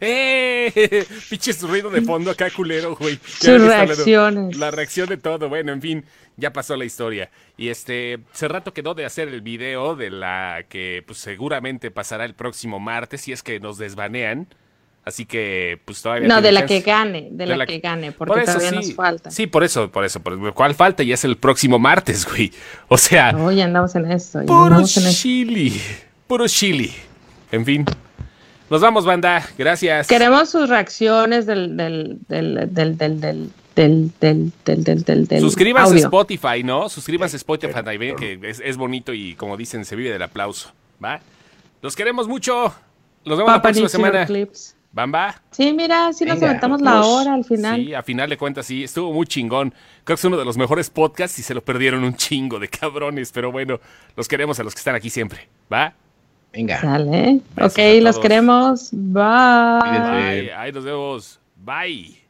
[0.00, 1.06] ¡Eh!
[1.30, 3.20] Pinche su ruido de fondo acá, culero, güey.
[3.24, 4.56] Sus reacciones.
[4.56, 5.48] La reacción de todo.
[5.48, 6.04] Bueno, en fin,
[6.36, 7.30] ya pasó la historia.
[7.56, 12.24] Y este, hace rato quedó de hacer el video de la que pues seguramente pasará
[12.24, 14.48] el próximo martes si es que nos desbanean.
[15.04, 16.28] Así que, pues todavía.
[16.28, 16.80] No, de la chance.
[16.84, 18.88] que gane, de, De la, que gane, porque Por eso todavía sí.
[18.88, 19.30] nos falta.
[19.32, 20.20] Sí, por eso, por eso.
[20.20, 21.02] Por ¿Cuál falta?
[21.02, 22.52] Ya es el próximo martes, güey.
[22.86, 24.40] O sea, Oye, andamos en esto.
[24.46, 25.00] puro en esto.
[25.10, 25.80] chili.
[26.28, 26.92] Puro chili.
[27.50, 27.84] En fin.
[28.70, 29.44] Nos vamos, banda.
[29.58, 30.06] Gracias.
[30.06, 34.12] Queremos sus reacciones del del del del del,
[35.40, 36.88] Suscríbanse a Spotify, ¿no?
[36.88, 37.72] Suscríbanse a Spotify
[38.16, 40.72] que es, bonito y como dicen, se vive del aplauso.
[41.02, 41.20] ¿Va?
[41.80, 42.74] Los queremos mucho.
[43.24, 44.26] Los vemos Papa la próxima semana.
[44.26, 44.76] Clips.
[44.92, 45.40] ¿Bamba?
[45.50, 47.82] Sí, mira, sí nos aventamos la hora al final.
[47.82, 49.72] Sí, a final de cuentas sí, estuvo muy chingón.
[50.04, 52.68] Creo que es uno de los mejores podcasts y se lo perdieron un chingo de
[52.68, 53.80] cabrones, pero bueno,
[54.16, 55.94] los queremos a los que están aquí siempre, ¿va?
[56.52, 56.80] Venga.
[56.82, 57.40] Dale.
[57.58, 58.90] Ok, los queremos.
[58.92, 59.80] Bye.
[59.80, 60.52] Bye.
[60.52, 61.40] Ahí nos vemos.
[61.56, 62.21] Bye.